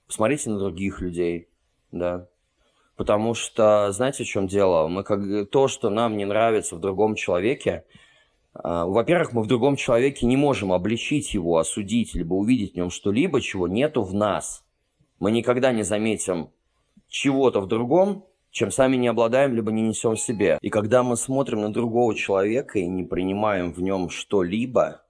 Посмотрите 0.06 0.50
на 0.50 0.60
других 0.60 1.00
людей, 1.00 1.48
да. 1.90 2.28
Потому 2.94 3.34
что, 3.34 3.90
знаете, 3.90 4.22
в 4.22 4.28
чем 4.28 4.46
дело? 4.46 4.86
Мы 4.86 5.02
как 5.02 5.50
то, 5.50 5.66
что 5.66 5.90
нам 5.90 6.16
не 6.16 6.24
нравится 6.24 6.76
в 6.76 6.80
другом 6.80 7.16
человеке, 7.16 7.84
а, 8.54 8.86
во-первых, 8.86 9.32
мы 9.32 9.42
в 9.42 9.48
другом 9.48 9.74
человеке 9.74 10.24
не 10.24 10.36
можем 10.36 10.72
обличить 10.72 11.34
его, 11.34 11.58
осудить, 11.58 12.14
либо 12.14 12.34
увидеть 12.34 12.74
в 12.74 12.76
нем 12.76 12.90
что-либо, 12.90 13.40
чего 13.40 13.66
нету 13.66 14.04
в 14.04 14.14
нас. 14.14 14.64
Мы 15.18 15.32
никогда 15.32 15.72
не 15.72 15.82
заметим 15.82 16.50
чего-то 17.08 17.60
в 17.60 17.66
другом, 17.66 18.24
чем 18.50 18.70
сами 18.70 18.96
не 18.96 19.08
обладаем, 19.08 19.54
либо 19.54 19.72
не 19.72 19.82
несем 19.82 20.14
в 20.14 20.20
себе. 20.20 20.58
И 20.60 20.70
когда 20.70 21.02
мы 21.02 21.16
смотрим 21.16 21.60
на 21.60 21.72
другого 21.72 22.14
человека 22.14 22.78
и 22.78 22.86
не 22.86 23.04
принимаем 23.04 23.72
в 23.72 23.80
нем 23.80 24.10
что-либо, 24.10 25.02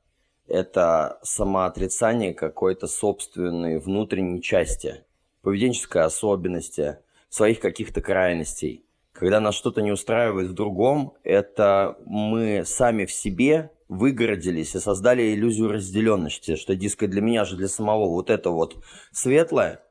это 0.47 1.19
самоотрицание 1.23 2.35
какой-то 2.35 2.87
собственной 2.87 3.79
внутренней 3.79 4.43
части, 4.43 5.05
поведенческой 5.43 6.03
особенности, 6.03 6.99
своих 7.29 7.61
каких-то 7.61 8.01
крайностей– 8.01 8.85
когда 9.19 9.41
нас 9.41 9.57
что-то 9.57 9.83
не 9.83 9.91
устраивает 9.91 10.51
в 10.51 10.55
другом, 10.55 11.15
это 11.25 11.99
мы 12.07 12.63
сами 12.65 13.05
в 13.05 13.11
себе 13.11 13.73
выгородились 13.89 14.77
и 14.77 14.79
создали 14.79 15.35
иллюзию 15.35 15.73
разделенности, 15.73 16.55
что, 16.55 16.77
диско 16.77 17.09
для 17.09 17.21
меня 17.21 17.45
же, 17.45 17.57
для 17.57 17.67
самого 17.67 18.09
вот 18.09 18.31
это 18.31 18.51
вот 18.51 18.77
светлое, 19.11 19.83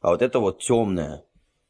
а 0.00 0.10
вот 0.10 0.22
это 0.22 0.38
вот 0.38 0.60
темное. 0.60 1.24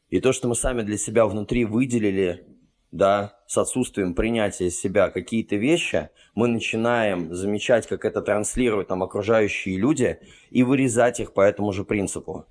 И 0.09 0.21
то, 0.21 0.33
что 0.33 0.49
мы 0.49 0.55
сами 0.55 0.83
для 0.83 0.97
себя 0.97 1.27
внутри 1.27 1.65
выделили, 1.65 2.47
да, 2.93 3.41
с 3.47 3.59
отсутствием 3.59 4.15
принятия 4.15 4.71
себя 4.71 5.11
какие-то 5.11 5.57
вещи, 5.57 6.11
мы 6.35 6.47
начинаем 6.49 7.35
замечать, 7.35 7.87
как 7.87 8.05
это 8.05 8.23
транслируют 8.23 8.89
нам 8.89 9.03
окружающие 9.03 9.77
люди 9.77 10.21
и 10.51 10.63
вырезать 10.63 11.19
их 11.21 11.35
по 11.35 11.41
этому 11.41 11.73
же 11.73 11.85
принципу. 11.85 12.47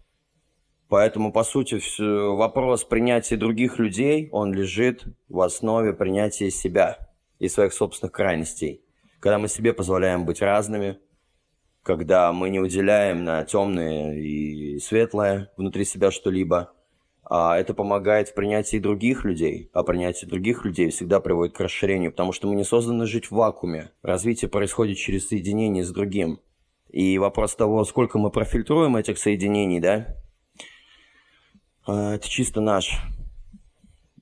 Поэтому, 0.90 1.32
по 1.32 1.44
сути, 1.44 1.80
вопрос 2.36 2.84
принятия 2.84 3.38
других 3.38 3.80
людей, 3.80 4.30
он 4.32 4.54
лежит 4.54 5.06
в 5.30 5.40
основе 5.42 5.94
принятия 5.94 6.52
себя 6.52 7.10
и 7.40 7.48
своих 7.48 7.74
собственных 7.74 8.12
крайностей. 8.12 8.82
Когда 9.20 9.40
мы 9.40 9.48
себе 9.48 9.74
позволяем 9.74 10.26
быть 10.26 10.42
разными, 10.42 11.00
когда 11.82 12.32
мы 12.34 12.50
не 12.50 12.60
уделяем 12.60 13.24
на 13.24 13.44
темное 13.46 14.14
и 14.14 14.78
светлое 14.80 15.52
внутри 15.58 15.86
себя 15.86 16.12
что-либо, 16.12 16.74
а 17.28 17.58
это 17.58 17.74
помогает 17.74 18.30
в 18.30 18.36
принятии 18.36 18.78
других 18.78 19.26
людей, 19.26 19.70
а 19.74 19.84
принятие 19.84 20.30
других 20.30 20.64
людей 20.64 20.92
всегда 20.92 21.20
приводит 21.20 21.56
к 21.56 21.60
расширению, 21.60 22.12
потому 22.12 22.32
что 22.32 22.48
мы 22.48 22.56
не 22.56 22.64
созданы 22.64 23.08
жить 23.08 23.28
в 23.28 23.32
вакууме. 23.32 23.92
Развитие 24.04 24.48
происходит 24.48 24.98
через 24.98 25.28
соединение 25.28 25.84
с 25.84 25.92
другим. 25.92 26.40
И 26.90 27.18
вопрос 27.18 27.56
того, 27.56 27.84
сколько 27.84 28.20
мы 28.20 28.30
профильтруем 28.30 28.96
этих 28.96 29.18
соединений, 29.18 29.80
да, 29.80 30.16
а, 31.88 32.14
это 32.14 32.30
чисто 32.30 32.62
наш, 32.62 33.02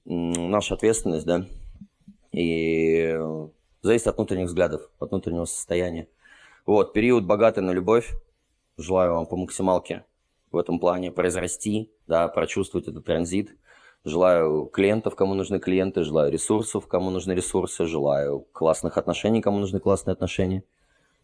наша 0.06 0.74
ответственность, 0.74 1.26
да, 1.26 1.46
и 2.32 3.20
зависит 3.82 4.08
от 4.08 4.16
внутренних 4.16 4.48
взглядов, 4.48 4.90
от 5.00 5.12
внутреннего 5.12 5.46
состояния. 5.46 6.08
Вот, 6.66 6.94
период 6.94 7.26
богатый 7.26 7.60
на 7.60 7.72
любовь. 7.72 8.14
Желаю 8.78 9.14
вам 9.14 9.28
по 9.28 9.36
максималке 9.36 10.04
в 10.54 10.58
этом 10.58 10.80
плане 10.80 11.12
произрасти, 11.12 11.92
да, 12.08 12.28
прочувствовать 12.28 12.88
этот 12.88 13.06
транзит. 13.06 13.56
Желаю 14.06 14.66
клиентов, 14.66 15.16
кому 15.16 15.34
нужны 15.34 15.60
клиенты, 15.60 16.04
желаю 16.04 16.32
ресурсов, 16.32 16.88
кому 16.88 17.10
нужны 17.10 17.32
ресурсы, 17.34 17.86
желаю 17.86 18.42
классных 18.52 18.98
отношений, 18.98 19.42
кому 19.42 19.60
нужны 19.60 19.80
классные 19.80 20.14
отношения. 20.14 20.64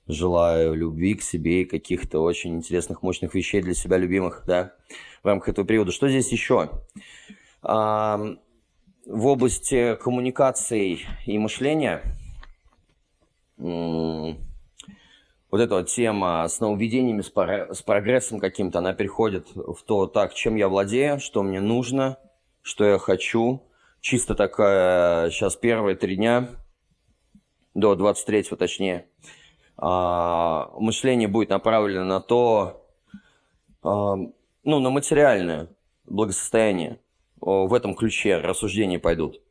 Желаю 0.08 0.74
любви 0.74 1.13
к 1.15 1.22
себе 1.22 1.62
и 1.62 1.65
каких-то 1.65 2.20
очень 2.20 2.56
интересных, 2.56 3.04
мощных 3.04 3.36
вещей 3.36 3.62
для 3.62 3.76
себя 3.76 3.98
любимых, 3.98 4.44
да 4.48 4.74
в 5.24 5.28
рамках 5.28 5.50
этого 5.50 5.68
периода. 5.68 5.92
Что 5.92 6.10
здесь 6.10 6.32
еще? 6.32 6.70
в 9.10 9.26
области 9.26 9.96
коммуникаций 9.96 11.06
и 11.26 11.38
мышления 11.39 12.04
вот 15.51 15.62
эта 15.62 15.75
вот 15.75 15.88
тема 15.88 16.47
с 16.47 16.59
нововведениями, 16.59 17.21
с 17.21 17.81
прогрессом 17.81 18.39
каким-то, 18.39 18.79
она 18.79 18.93
переходит 18.93 19.47
в 19.55 19.81
то, 19.83 20.07
так, 20.07 20.33
чем 20.33 20.55
я 20.55 20.67
владею, 20.67 21.19
что 21.19 21.43
мне 21.43 21.59
нужно, 21.59 22.17
что 22.62 22.85
я 22.85 22.97
хочу. 22.99 23.63
Чисто 24.01 24.35
такая, 24.35 25.29
сейчас 25.29 25.55
первые 25.55 25.95
три 25.95 26.15
дня, 26.15 26.49
до 27.73 27.95
23-го 27.95 28.55
точнее, 28.55 29.07
а, 29.75 30.71
мышление 30.77 31.27
будет 31.27 31.49
направлено 31.49 32.03
на 32.05 32.21
то, 32.21 32.85
ну, 33.81 34.33
на 34.63 34.89
материальное 34.89 35.69
благосостояние. 36.05 36.99
В 37.39 37.73
этом 37.73 37.95
ключе 37.95 38.38
рассуждения 38.38 38.99
пойдут. 38.99 39.41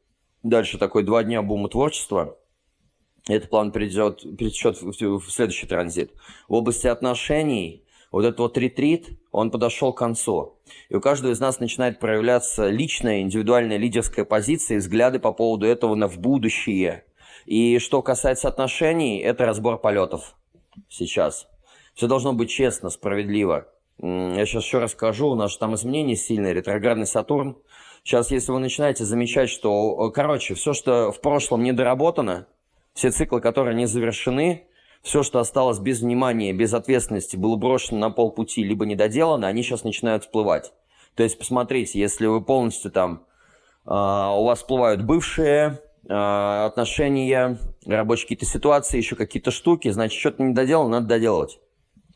Дальше 0.43 0.79
такой 0.79 1.03
два 1.03 1.25
дня 1.25 1.41
бума 1.43 1.69
творчества. 1.69 2.37
Этот 3.29 3.51
план 3.51 3.73
перейдет, 3.73 4.23
перетечет 4.37 4.81
в, 4.81 4.91
в 4.91 5.31
следующий 5.31 5.67
транзит. 5.67 6.13
В 6.49 6.55
области 6.55 6.87
отношений 6.87 7.85
вот 8.11 8.25
этот 8.25 8.41
вот 8.41 8.57
ретрит, 8.57 9.19
он 9.33 9.51
подошел 9.51 9.93
к 9.93 9.99
концу. 9.99 10.59
И 10.89 10.95
у 10.95 11.01
каждого 11.01 11.33
из 11.33 11.41
нас 11.41 11.61
начинает 11.61 12.01
проявляться 12.01 12.69
личная, 12.69 13.21
индивидуальная 13.21 13.77
лидерская 13.77 14.25
позиция 14.25 14.77
и 14.77 14.79
взгляды 14.79 15.19
по 15.19 15.33
поводу 15.33 15.67
этого 15.67 15.95
на 15.95 16.09
в 16.09 16.19
будущее. 16.19 17.05
И 17.45 17.79
что 17.79 18.03
касается 18.03 18.49
отношений, 18.49 19.19
это 19.19 19.45
разбор 19.45 19.79
полетов 19.79 20.35
сейчас. 20.89 21.47
Все 21.95 22.07
должно 22.07 22.33
быть 22.33 22.51
честно, 22.51 22.89
справедливо. 22.89 23.69
Я 24.01 24.47
сейчас 24.47 24.65
еще 24.65 24.79
расскажу, 24.79 25.29
у 25.29 25.35
нас 25.35 25.57
там 25.57 25.75
изменения 25.75 26.17
сильные, 26.17 26.55
ретроградный 26.55 27.07
Сатурн. 27.07 27.59
Сейчас, 28.05 28.31
если 28.31 28.53
вы 28.53 28.61
начинаете 28.61 29.05
замечать, 29.05 29.51
что, 29.51 30.11
короче, 30.13 30.55
все, 30.55 30.73
что 30.73 31.11
в 31.11 31.21
прошлом 31.21 31.63
не 31.63 31.73
доработано, 31.73 32.47
все 32.99 33.13
циклы, 33.13 33.41
которые 33.41 33.77
не 33.77 33.87
завершены, 33.87 34.65
все, 35.03 35.23
что 35.23 35.39
осталось 35.39 35.79
без 35.79 36.01
внимания, 36.01 36.53
без 36.53 36.75
ответственности, 36.75 37.37
было 37.37 37.55
брошено 37.55 38.01
на 38.01 38.11
полпути, 38.11 38.65
либо 38.65 38.87
недоделано, 38.87 39.47
они 39.47 39.63
сейчас 39.63 39.85
начинают 39.85 40.25
всплывать. 40.25 40.73
То 41.15 41.23
есть, 41.23 41.39
посмотрите, 41.39 42.01
если 42.01 42.27
вы 42.27 42.45
полностью 42.45 42.91
там, 42.91 43.25
э, 43.87 43.91
у 43.91 44.45
вас 44.45 44.59
всплывают 44.59 45.05
бывшие, 45.05 45.79
э, 46.09 46.13
отношения, 46.13 47.59
рабочие 47.87 48.25
какие-то 48.25 48.47
ситуации, 48.47 48.97
еще 48.97 49.15
какие-то 49.15 49.53
штуки, 49.53 49.91
значит, 49.91 50.19
что-то 50.19 50.43
не 50.43 50.53
доделал, 50.53 50.89
надо 50.89 51.07
доделать. 51.07 51.61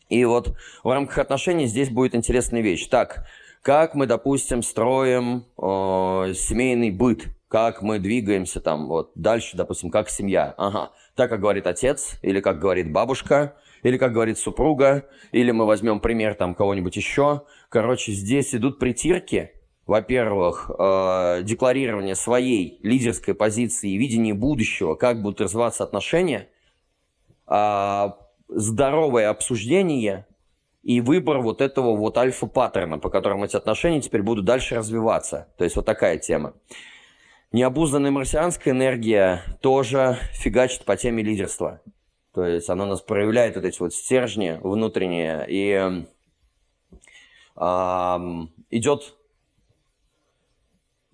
И 0.09 0.25
вот 0.25 0.57
в 0.83 0.91
рамках 0.91 1.19
отношений 1.19 1.67
здесь 1.67 1.91
будет 1.91 2.17
интересная 2.17 2.61
вещь. 2.61 2.89
Так, 2.89 3.25
как 3.63 3.95
мы, 3.95 4.07
допустим, 4.07 4.65
строим 4.65 5.45
э, 5.57 6.35
семейный 6.35 6.91
быт, 6.91 7.29
как 7.53 7.83
мы 7.83 7.99
двигаемся 7.99 8.63
там 8.63 8.89
вот 8.89 9.11
дальше, 9.15 9.59
допустим, 9.59 9.91
как 9.91 10.09
семья. 10.09 10.55
Ага, 10.57 10.91
так, 11.15 11.29
как 11.29 11.41
говорит 11.41 11.67
отец, 11.67 12.15
или 12.23 12.41
как 12.41 12.59
говорит 12.59 12.91
бабушка, 12.91 13.57
или 13.83 13.99
как 13.99 14.15
говорит 14.15 14.39
супруга, 14.39 15.07
или 15.33 15.51
мы 15.51 15.67
возьмем 15.67 16.01
пример 16.01 16.35
там 16.35 16.55
кого-нибудь 16.55 16.97
еще. 16.97 17.43
Короче, 17.69 18.13
здесь 18.13 18.55
идут 18.55 18.79
притирки, 18.79 19.53
во-первых, 19.87 20.71
э, 20.71 21.43
декларирование 21.43 22.15
своей 22.15 22.81
лидерской 22.83 23.35
позиции 23.35 23.91
и 23.91 23.99
видения 23.99 24.33
будущего, 24.33 24.95
как 24.95 25.21
будут 25.21 25.43
развиваться 25.43 25.85
отношения, 25.85 26.49
э, 27.49 28.11
здоровое 28.49 29.29
обсуждение 29.29 30.27
и 30.83 31.03
выбор 31.03 31.41
вот 31.41 31.61
этого 31.61 31.95
вот 31.97 32.17
альфа-паттерна, 32.17 32.99
по 32.99 33.11
которому 33.11 33.45
эти 33.45 33.57
отношения 33.57 34.01
теперь 34.01 34.23
будут 34.23 34.47
дальше 34.47 34.77
развиваться. 34.77 35.49
То 35.59 35.65
есть 35.65 35.77
вот 35.77 35.85
такая 35.85 36.17
тема. 36.17 36.55
Необузданная 37.53 38.11
марсианская 38.11 38.73
энергия 38.73 39.43
тоже 39.61 40.19
фигачит 40.33 40.85
по 40.85 40.97
теме 40.97 41.23
лидерства. 41.23 41.83
То 42.33 42.47
есть 42.47 42.71
она 42.71 42.87
нас 42.87 43.03
проявляет 43.03 43.57
вот 43.57 43.65
эти 43.67 43.79
вот 43.79 43.93
стержни 43.93 44.59
внутренние 44.63 45.45
и 45.49 46.03
э, 47.57 48.47
идет 48.71 49.15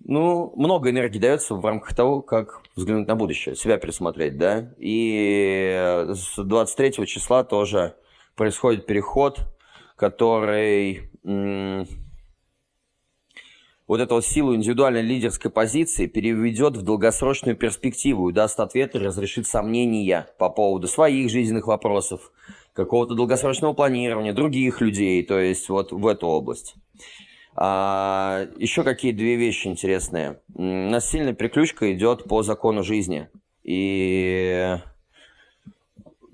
ну, 0.05 0.53
много 0.55 0.89
энергии 0.89 1.19
дается 1.19 1.55
в 1.55 1.65
рамках 1.65 1.93
того, 1.93 2.21
как 2.21 2.61
взглянуть 2.75 3.07
на 3.07 3.15
будущее, 3.15 3.55
себя 3.55 3.77
пересмотреть, 3.77 4.37
да. 4.37 4.73
И 4.77 6.07
с 6.13 6.41
23 6.41 7.05
числа 7.05 7.43
тоже 7.43 7.95
происходит 8.35 8.85
переход, 8.85 9.41
который 9.97 11.11
вот 13.89 13.99
эту 13.99 14.15
вот 14.15 14.25
силу 14.25 14.55
индивидуальной 14.55 15.01
лидерской 15.01 15.49
позиции 15.49 16.05
переведет 16.05 16.77
в 16.77 16.83
долгосрочную 16.83 17.57
перспективу 17.57 18.29
и 18.29 18.33
даст 18.33 18.59
ответы, 18.59 18.99
разрешит 18.99 19.47
сомнения 19.47 20.27
по 20.37 20.51
поводу 20.51 20.87
своих 20.87 21.31
жизненных 21.31 21.65
вопросов, 21.65 22.31
какого-то 22.73 23.15
долгосрочного 23.15 23.73
планирования, 23.73 24.31
других 24.31 24.79
людей, 24.79 25.23
то 25.23 25.39
есть 25.39 25.69
вот 25.69 25.91
в 25.91 26.05
эту 26.05 26.27
область. 26.27 26.75
А, 27.55 28.45
еще 28.57 28.83
какие 28.83 29.11
две 29.11 29.37
вещи 29.37 29.67
интересные. 29.67 30.39
У 30.53 30.61
нас 30.61 31.09
сильная 31.09 31.33
приключка 31.33 31.91
идет 31.91 32.25
по 32.25 32.43
закону 32.43 32.83
жизни. 32.83 33.27
И 33.63 34.77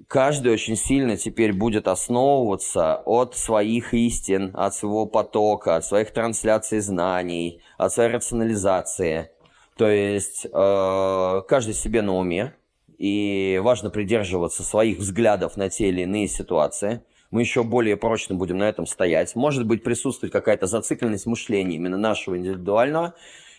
каждый 0.08 0.53
очень 0.53 0.76
сильно 0.76 1.18
теперь 1.18 1.53
будет 1.53 1.88
основываться 1.88 3.01
от 3.06 3.36
своих 3.36 3.93
истин, 3.93 4.51
от 4.53 4.74
своего 4.74 5.06
потока, 5.06 5.76
от 5.76 5.86
своих 5.86 6.12
трансляций 6.12 6.80
знаний, 6.80 7.62
от 7.78 7.93
своей 7.93 8.12
рационализации. 8.12 9.30
То 9.78 9.88
есть 9.88 10.45
э, 10.45 11.41
каждый 11.47 11.74
себе 11.74 12.01
на 12.01 12.16
уме, 12.16 12.56
и 12.97 13.60
важно 13.62 13.89
придерживаться 13.89 14.64
своих 14.64 14.99
взглядов 14.99 15.58
на 15.58 15.70
те 15.70 15.89
или 15.89 16.01
иные 16.01 16.28
ситуации– 16.28 17.01
мы 17.36 17.41
еще 17.41 17.64
более 17.64 17.97
прочно 17.97 18.34
будем 18.34 18.60
на 18.60 18.64
этом 18.64 18.86
стоять. 18.86 19.36
Может 19.36 19.66
быть, 19.66 19.84
присутствует 19.84 20.32
какая-то 20.32 20.68
зацикленность 20.68 21.26
мышления 21.26 21.76
именно 21.76 21.97
нашего 21.97 22.38
индивидуального, 22.38 23.14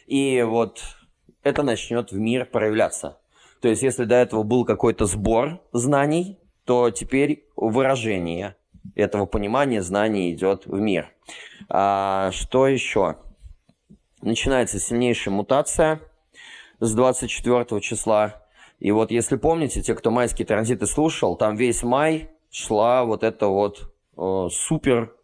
и 0.06 0.42
вот 0.42 0.80
это 1.42 1.62
начнет 1.62 2.10
в 2.10 2.18
мир 2.18 2.46
проявляться. 2.46 3.18
То 3.60 3.68
есть, 3.68 3.82
если 3.82 4.04
до 4.04 4.16
этого 4.16 4.42
был 4.42 4.64
какой-то 4.64 5.06
сбор 5.06 5.60
знаний, 5.72 6.38
то 6.64 6.90
теперь 6.90 7.44
выражение 7.56 8.56
этого 8.94 9.26
понимания 9.26 9.82
знаний 9.82 10.32
идет 10.32 10.66
в 10.66 10.78
мир. 10.78 11.12
А, 11.68 12.30
что 12.32 12.66
еще? 12.66 13.16
Начинается 14.22 14.78
сильнейшая 14.78 15.34
мутация 15.34 16.00
с 16.80 16.94
24 16.94 17.80
числа. 17.80 18.42
И 18.78 18.90
вот 18.90 19.10
если 19.10 19.36
помните, 19.36 19.82
те, 19.82 19.94
кто 19.94 20.10
майские 20.10 20.46
транзиты 20.46 20.86
слушал, 20.86 21.36
там 21.36 21.56
весь 21.56 21.82
май 21.82 22.30
шла 22.50 23.04
вот 23.04 23.22
эта 23.22 23.46
вот 23.46 23.92
э, 24.16 24.48
супер 24.50 25.14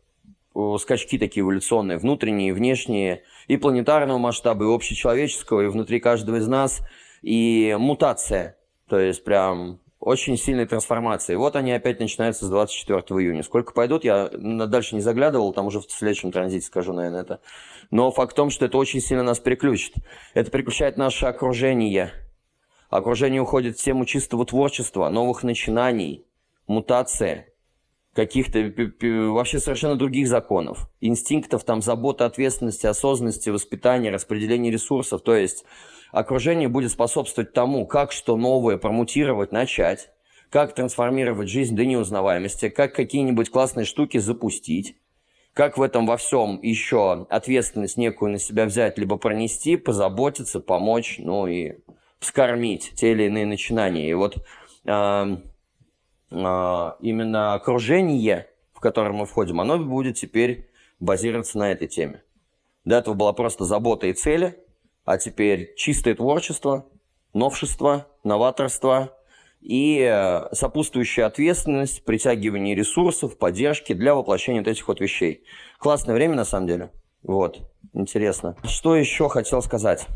э, 0.55 0.77
скачки 0.79 1.19
такие 1.19 1.43
эволюционные, 1.43 1.99
внутренние, 1.99 2.55
внешние, 2.55 3.23
и 3.49 3.57
планетарного 3.57 4.19
масштаба, 4.19 4.65
и 4.65 4.75
общечеловеческого, 4.75 5.63
и 5.63 5.67
внутри 5.67 6.01
каждого 6.01 6.37
из 6.37 6.47
нас, 6.47 6.81
и 7.23 7.77
мутация, 7.79 8.57
то 8.89 8.99
есть 8.99 9.25
прям 9.25 9.81
очень 10.01 10.37
сильные 10.37 10.67
трансформации. 10.67 11.37
Вот 11.37 11.55
они 11.55 11.71
опять 11.71 12.01
начинаются 12.01 12.45
с 12.45 12.51
24 12.51 13.01
июня. 13.21 13.45
Сколько 13.45 13.73
пойдут, 13.73 14.05
я 14.05 14.29
дальше 14.33 14.97
не 14.97 15.01
заглядывал, 15.01 15.53
там 15.53 15.67
уже 15.67 15.81
в 15.81 15.91
следующем 15.91 16.33
транзите 16.33 16.67
скажу, 16.67 16.93
наверное, 16.93 17.23
это. 17.23 17.41
Но 17.93 18.11
факт 18.11 18.33
в 18.33 18.35
том, 18.35 18.51
что 18.51 18.65
это 18.65 18.79
очень 18.79 19.01
сильно 19.01 19.23
нас 19.23 19.39
переключит. 19.39 19.95
Это 20.35 20.51
переключает 20.51 20.97
наше 20.97 21.27
окружение. 21.27 22.13
Окружение 22.91 23.41
уходит 23.41 23.79
в 23.79 23.83
тему 23.83 24.05
чистого 24.05 24.45
творчества, 24.45 25.09
новых 25.09 25.45
начинаний, 25.45 26.27
мутация 26.67 27.47
каких-то 28.13 28.59
вообще 29.31 29.59
совершенно 29.61 29.97
других 29.97 30.29
законов, 30.29 30.91
инстинктов, 31.01 31.65
там, 31.65 31.81
заботы, 31.81 32.25
ответственности, 32.25 32.87
осознанности, 32.87 33.49
воспитания, 33.49 34.11
распределения 34.11 34.71
ресурсов. 34.71 35.23
То 35.23 35.35
есть 35.35 35.65
окружение 36.13 36.69
будет 36.69 36.93
способствовать 36.93 37.53
тому, 37.53 37.87
как 37.87 38.13
что 38.13 38.37
новое 38.37 38.77
промутировать, 38.77 39.51
начать, 39.51 40.11
как 40.51 40.75
трансформировать 40.75 41.49
жизнь 41.49 41.75
до 41.75 41.85
неузнаваемости, 41.85 42.69
как 42.69 42.95
какие-нибудь 42.95 43.51
классные 43.51 43.87
штуки 43.87 44.19
запустить, 44.19 44.97
как 45.55 45.79
в 45.79 45.83
этом 45.83 46.07
во 46.07 46.19
всем 46.19 46.61
еще 46.63 47.27
ответственность 47.29 47.97
некую 47.97 48.33
на 48.33 48.39
себя 48.39 48.67
взять, 48.67 48.99
либо 48.99 49.17
пронести, 49.17 49.77
позаботиться, 49.77 50.61
помочь, 50.61 51.17
ну 51.19 51.47
и 51.47 51.79
вскормить 52.21 52.93
те 52.95 53.13
или 53.13 53.25
иные 53.25 53.47
начинания. 53.47 54.09
И 54.09 54.15
вот 54.15 54.37
э, 54.37 55.37
а, 56.35 56.97
именно 57.01 57.55
окружение, 57.55 58.49
в 58.73 58.81
которое 58.81 59.13
мы 59.13 59.27
входим, 59.27 59.61
оно 59.61 59.79
будет 59.79 60.17
теперь 60.17 60.71
базироваться 61.01 61.59
на 61.59 61.73
этой 61.73 61.89
теме. 61.89 62.23
До 62.85 62.97
этого 62.97 63.15
была 63.15 63.33
просто 63.33 63.65
забота 63.65 64.07
и 64.07 64.13
цели, 64.13 64.59
а 65.05 65.19
теперь 65.19 65.75
чистое 65.77 66.15
творчество, 66.15 66.87
новшество, 67.35 68.07
новаторство 68.25 69.17
и 69.61 70.01
э, 70.01 70.55
сопутствующая 70.55 71.27
ответственность, 71.27 72.05
притягивание 72.05 72.75
ресурсов, 72.75 73.39
поддержки 73.39 73.93
для 73.93 74.15
воплощения 74.15 74.61
вот 74.61 74.69
этих 74.69 74.89
вот 74.89 75.01
вещей. 75.01 75.45
Классное 75.79 76.15
время, 76.15 76.35
на 76.35 76.45
самом 76.45 76.67
деле. 76.67 76.91
Вот, 77.23 77.61
интересно. 77.93 78.57
Что 78.65 78.97
еще 78.97 79.29
хотел 79.29 79.63
сказать? 79.63 80.07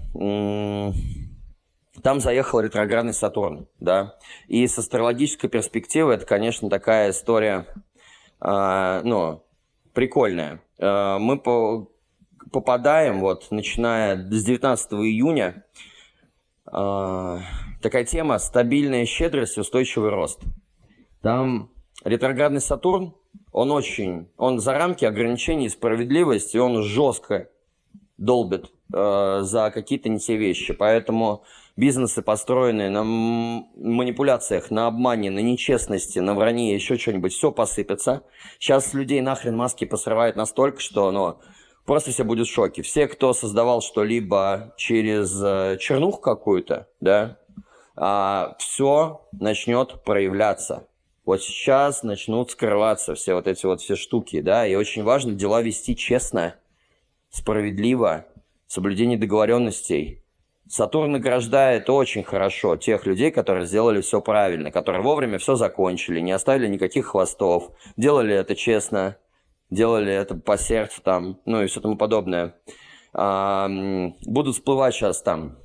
Там 2.02 2.20
заехал 2.20 2.60
ретроградный 2.60 3.14
Сатурн, 3.14 3.68
да. 3.80 4.16
И 4.48 4.66
с 4.66 4.78
астрологической 4.78 5.48
перспективы 5.48 6.14
это, 6.14 6.26
конечно, 6.26 6.68
такая 6.68 7.10
история, 7.10 7.66
э, 8.40 9.00
ну, 9.04 9.44
прикольная. 9.94 10.60
Э, 10.78 11.18
мы 11.18 11.38
по 11.38 11.88
попадаем, 12.56 13.20
вот, 13.20 13.48
начиная 13.50 14.16
с 14.16 14.42
19 14.42 14.92
июня, 15.04 15.62
э, 16.66 17.38
такая 17.82 18.04
тема 18.06 18.38
«Стабильная 18.38 19.04
щедрость, 19.04 19.58
устойчивый 19.58 20.08
рост». 20.08 20.40
Там 21.20 21.70
ретроградный 22.02 22.62
Сатурн, 22.62 23.14
он 23.52 23.70
очень, 23.72 24.28
он 24.38 24.58
за 24.58 24.72
рамки 24.72 25.04
ограничений 25.04 25.68
справедливости, 25.68 26.56
он 26.56 26.82
жестко 26.82 27.50
долбит 28.16 28.72
э, 28.94 29.40
за 29.42 29.70
какие-то 29.70 30.08
не 30.08 30.18
те 30.18 30.36
вещи. 30.36 30.72
Поэтому 30.72 31.44
бизнесы, 31.76 32.22
построенные 32.22 32.88
на 32.88 33.04
манипуляциях, 33.04 34.70
на 34.70 34.86
обмане, 34.86 35.30
на 35.30 35.40
нечестности, 35.40 36.20
на 36.20 36.34
вранье, 36.34 36.74
еще 36.74 36.96
что-нибудь, 36.96 37.34
все 37.34 37.52
посыпется. 37.52 38.22
Сейчас 38.58 38.94
людей 38.94 39.20
нахрен 39.20 39.54
маски 39.54 39.84
посрывают 39.84 40.36
настолько, 40.36 40.80
что 40.80 41.10
ну, 41.10 41.38
просто 41.86 42.10
все 42.10 42.24
будут 42.24 42.48
в 42.48 42.52
шоке. 42.52 42.82
Все, 42.82 43.08
кто 43.08 43.32
создавал 43.32 43.80
что-либо 43.80 44.74
через 44.76 45.40
э, 45.42 45.78
чернуху 45.80 46.20
какую-то, 46.20 46.88
да, 47.00 47.38
а, 47.96 48.56
все 48.58 49.22
начнет 49.32 50.02
проявляться. 50.04 50.86
Вот 51.24 51.42
сейчас 51.42 52.02
начнут 52.02 52.50
скрываться 52.50 53.14
все 53.14 53.34
вот 53.34 53.46
эти 53.46 53.64
вот 53.66 53.80
все 53.80 53.96
штуки, 53.96 54.40
да, 54.40 54.66
и 54.66 54.74
очень 54.74 55.02
важно 55.02 55.32
дела 55.32 55.62
вести 55.62 55.96
честно, 55.96 56.56
справедливо, 57.30 58.26
соблюдение 58.66 59.18
договоренностей, 59.18 60.22
Сатурн 60.68 61.12
награждает 61.12 61.88
очень 61.88 62.24
хорошо 62.24 62.76
тех 62.76 63.06
людей, 63.06 63.30
которые 63.30 63.66
сделали 63.66 64.00
все 64.00 64.20
правильно, 64.20 64.72
которые 64.72 65.00
вовремя 65.00 65.38
все 65.38 65.54
закончили, 65.54 66.18
не 66.18 66.32
оставили 66.32 66.66
никаких 66.66 67.06
хвостов, 67.06 67.70
делали 67.96 68.34
это 68.34 68.56
честно, 68.56 69.16
делали 69.70 70.12
это 70.12 70.34
по 70.34 70.56
сердцу 70.58 71.00
там, 71.02 71.40
ну 71.44 71.62
и 71.62 71.66
все 71.66 71.80
тому 71.80 71.96
подобное. 71.96 72.54
А, 73.12 73.68
будут 74.26 74.56
всплывать 74.56 74.94
сейчас 74.94 75.22
там 75.22 75.56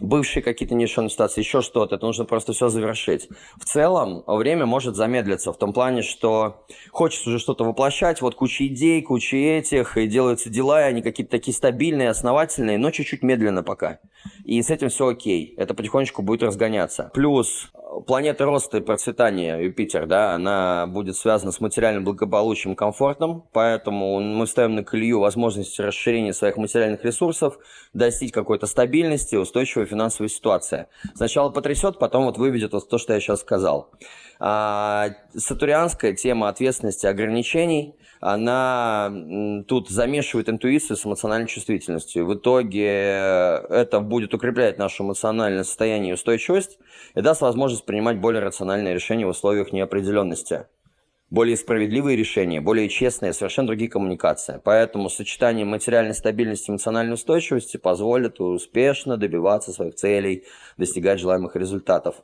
бывшие 0.00 0.42
какие-то 0.42 0.74
нерешенные 0.74 1.10
ситуации, 1.10 1.40
еще 1.40 1.60
что-то. 1.60 1.96
Это 1.96 2.06
нужно 2.06 2.24
просто 2.24 2.52
все 2.52 2.68
завершить. 2.68 3.28
В 3.56 3.64
целом, 3.64 4.24
время 4.26 4.66
может 4.66 4.96
замедлиться 4.96 5.52
в 5.52 5.58
том 5.58 5.72
плане, 5.72 6.02
что 6.02 6.66
хочется 6.90 7.30
уже 7.30 7.38
что-то 7.38 7.64
воплощать, 7.64 8.20
вот 8.20 8.34
куча 8.34 8.66
идей, 8.66 9.02
куча 9.02 9.36
этих, 9.36 9.96
и 9.96 10.06
делаются 10.06 10.50
дела, 10.50 10.82
и 10.82 10.90
они 10.90 11.02
какие-то 11.02 11.30
такие 11.30 11.54
стабильные, 11.54 12.10
основательные, 12.10 12.78
но 12.78 12.90
чуть-чуть 12.90 13.22
медленно 13.22 13.62
пока. 13.62 14.00
И 14.44 14.60
с 14.62 14.70
этим 14.70 14.88
все 14.88 15.08
окей. 15.08 15.54
Это 15.56 15.74
потихонечку 15.74 16.22
будет 16.22 16.42
разгоняться. 16.42 17.10
Плюс 17.14 17.70
планета 18.06 18.44
роста 18.44 18.78
и 18.78 18.80
процветания 18.80 19.58
Юпитер, 19.58 20.06
да, 20.06 20.34
она 20.34 20.86
будет 20.86 21.16
связана 21.16 21.52
с 21.52 21.60
материальным 21.60 22.04
благополучием, 22.04 22.74
комфортом, 22.74 23.44
поэтому 23.52 24.20
мы 24.20 24.46
ставим 24.46 24.74
на 24.74 24.84
колею 24.84 25.20
возможности 25.20 25.80
расширения 25.80 26.32
своих 26.32 26.56
материальных 26.56 27.04
ресурсов, 27.04 27.58
достичь 27.92 28.32
какой-то 28.32 28.66
стабильности, 28.66 29.36
устойчивой 29.36 29.86
финансовой 29.86 30.28
ситуации. 30.28 30.86
Сначала 31.14 31.50
потрясет, 31.50 31.98
потом 31.98 32.24
вот 32.24 32.38
выведет 32.38 32.72
вот 32.72 32.88
то, 32.88 32.98
что 32.98 33.14
я 33.14 33.20
сейчас 33.20 33.40
сказал. 33.40 33.90
А, 34.40 35.10
сатурианская 35.36 36.12
тема 36.14 36.48
ответственности 36.48 37.06
ограничений, 37.06 37.94
она 38.26 39.12
тут 39.68 39.90
замешивает 39.90 40.48
интуицию 40.48 40.96
с 40.96 41.04
эмоциональной 41.04 41.46
чувствительностью. 41.46 42.24
В 42.24 42.34
итоге 42.34 42.86
это 42.88 44.00
будет 44.00 44.32
укреплять 44.32 44.78
наше 44.78 45.02
эмоциональное 45.02 45.62
состояние 45.62 46.12
и 46.12 46.14
устойчивость 46.14 46.78
и 47.14 47.20
даст 47.20 47.42
возможность 47.42 47.84
принимать 47.84 48.18
более 48.18 48.42
рациональные 48.42 48.94
решения 48.94 49.26
в 49.26 49.30
условиях 49.30 49.72
неопределенности 49.72 50.64
более 51.30 51.56
справедливые 51.56 52.16
решения, 52.16 52.60
более 52.60 52.88
честные, 52.88 53.32
совершенно 53.32 53.66
другие 53.66 53.90
коммуникации. 53.90 54.60
Поэтому 54.62 55.10
сочетание 55.10 55.64
материальной 55.64 56.14
стабильности 56.14 56.68
и 56.68 56.70
эмоциональной 56.70 57.14
устойчивости 57.14 57.76
позволит 57.76 58.40
успешно 58.40 59.16
добиваться 59.16 59.72
своих 59.72 59.96
целей, 59.96 60.44
достигать 60.76 61.18
желаемых 61.18 61.56
результатов. 61.56 62.16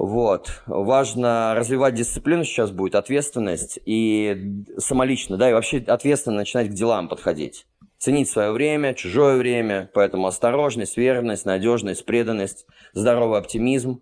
Вот. 0.00 0.62
Важно 0.66 1.52
развивать 1.54 1.92
дисциплину 1.92 2.42
сейчас 2.42 2.70
будет, 2.70 2.94
ответственность 2.94 3.78
и 3.84 4.64
самолично, 4.78 5.36
да, 5.36 5.50
и 5.50 5.52
вообще 5.52 5.76
ответственно 5.86 6.36
начинать 6.36 6.70
к 6.70 6.72
делам 6.72 7.06
подходить. 7.06 7.66
Ценить 7.98 8.30
свое 8.30 8.50
время, 8.50 8.94
чужое 8.94 9.36
время, 9.36 9.90
поэтому 9.92 10.26
осторожность, 10.26 10.96
верность, 10.96 11.44
надежность, 11.44 12.06
преданность, 12.06 12.64
здоровый 12.94 13.38
оптимизм, 13.38 14.00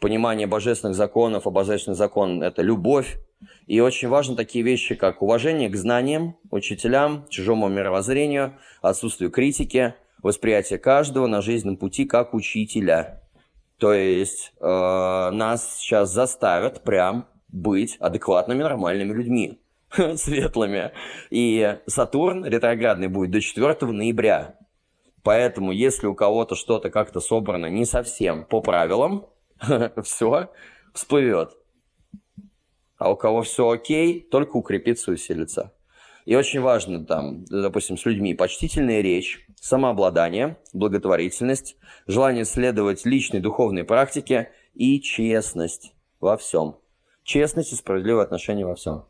понимание 0.00 0.48
божественных 0.48 0.96
законов, 0.96 1.46
а 1.46 1.50
божественный 1.50 1.96
закон– 1.96 2.42
это 2.42 2.62
любовь. 2.62 3.18
И 3.68 3.78
очень 3.78 4.08
важны 4.08 4.34
такие 4.34 4.64
вещи, 4.64 4.96
как 4.96 5.22
уважение 5.22 5.68
к 5.68 5.76
знаниям, 5.76 6.36
учителям, 6.50 7.26
чужому 7.28 7.68
мировоззрению, 7.68 8.54
отсутствие 8.82 9.30
критики, 9.30 9.94
восприятие 10.20 10.80
каждого 10.80 11.28
на 11.28 11.42
жизненном 11.42 11.76
пути 11.76 12.06
как 12.06 12.34
учителя– 12.34 13.22
то 13.78 13.92
есть 13.92 14.52
э, 14.60 14.66
нас 14.66 15.78
сейчас 15.78 16.10
заставят 16.10 16.82
прям 16.82 17.28
быть 17.48 17.96
адекватными, 18.00 18.62
нормальными 18.62 19.12
людьми, 19.12 19.60
светлыми. 20.16 20.92
И 21.30 21.78
Сатурн 21.86 22.44
ретроградный 22.44 23.08
будет 23.08 23.30
до 23.30 23.40
4 23.40 23.76
ноября. 23.92 24.56
Поэтому, 25.22 25.72
если 25.72 26.06
у 26.06 26.14
кого-то 26.14 26.54
что-то 26.54 26.90
как-то 26.90 27.20
собрано 27.20 27.66
не 27.66 27.84
совсем 27.84 28.44
по 28.44 28.60
правилам, 28.60 29.26
все 30.02 30.50
всплывет. 30.92 31.56
А 32.96 33.12
у 33.12 33.16
кого 33.16 33.42
все 33.42 33.68
окей, 33.68 34.20
только 34.20 34.56
укрепится 34.56 35.12
и 35.12 35.14
усилится. 35.14 35.72
И 36.28 36.36
очень 36.36 36.60
важно 36.60 37.06
там, 37.06 37.46
допустим, 37.46 37.96
с 37.96 38.04
людьми 38.04 38.34
почтительная 38.34 39.00
речь, 39.00 39.46
самообладание, 39.58 40.58
благотворительность, 40.74 41.76
желание 42.06 42.44
следовать 42.44 43.06
личной 43.06 43.40
духовной 43.40 43.82
практике 43.82 44.50
и 44.74 45.00
честность 45.00 45.94
во 46.20 46.36
всем. 46.36 46.76
Честность 47.22 47.72
и 47.72 47.76
справедливое 47.76 48.24
отношение 48.24 48.66
во 48.66 48.74
всем. 48.74 49.06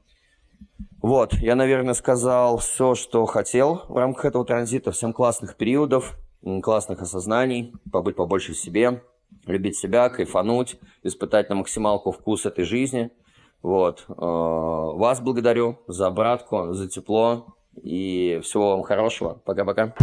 Вот, 1.02 1.34
я, 1.34 1.56
наверное, 1.56 1.94
сказал 1.94 2.58
все, 2.58 2.94
что 2.94 3.26
хотел 3.26 3.82
в 3.88 3.96
рамках 3.96 4.26
этого 4.26 4.44
транзита. 4.44 4.92
Всем 4.92 5.12
классных 5.12 5.56
периодов, 5.56 6.16
классных 6.62 7.02
осознаний, 7.02 7.74
побыть 7.90 8.14
побольше 8.14 8.52
в 8.52 8.58
себе, 8.58 9.02
любить 9.44 9.76
себя, 9.76 10.08
кайфануть, 10.08 10.78
испытать 11.02 11.48
на 11.48 11.56
максималку 11.56 12.12
вкус 12.12 12.46
этой 12.46 12.62
жизни– 12.62 13.10
вот. 13.62 14.04
Э, 14.09 14.14
вас 14.16 15.20
благодарю 15.20 15.78
за 15.86 16.11
братку, 16.11 16.72
за 16.72 16.88
тепло 16.88 17.46
и 17.82 18.40
всего 18.42 18.70
вам 18.70 18.82
хорошего. 18.82 19.40
Пока-пока. 19.44 19.94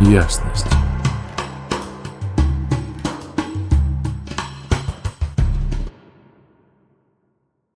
Ясность. 0.00 0.66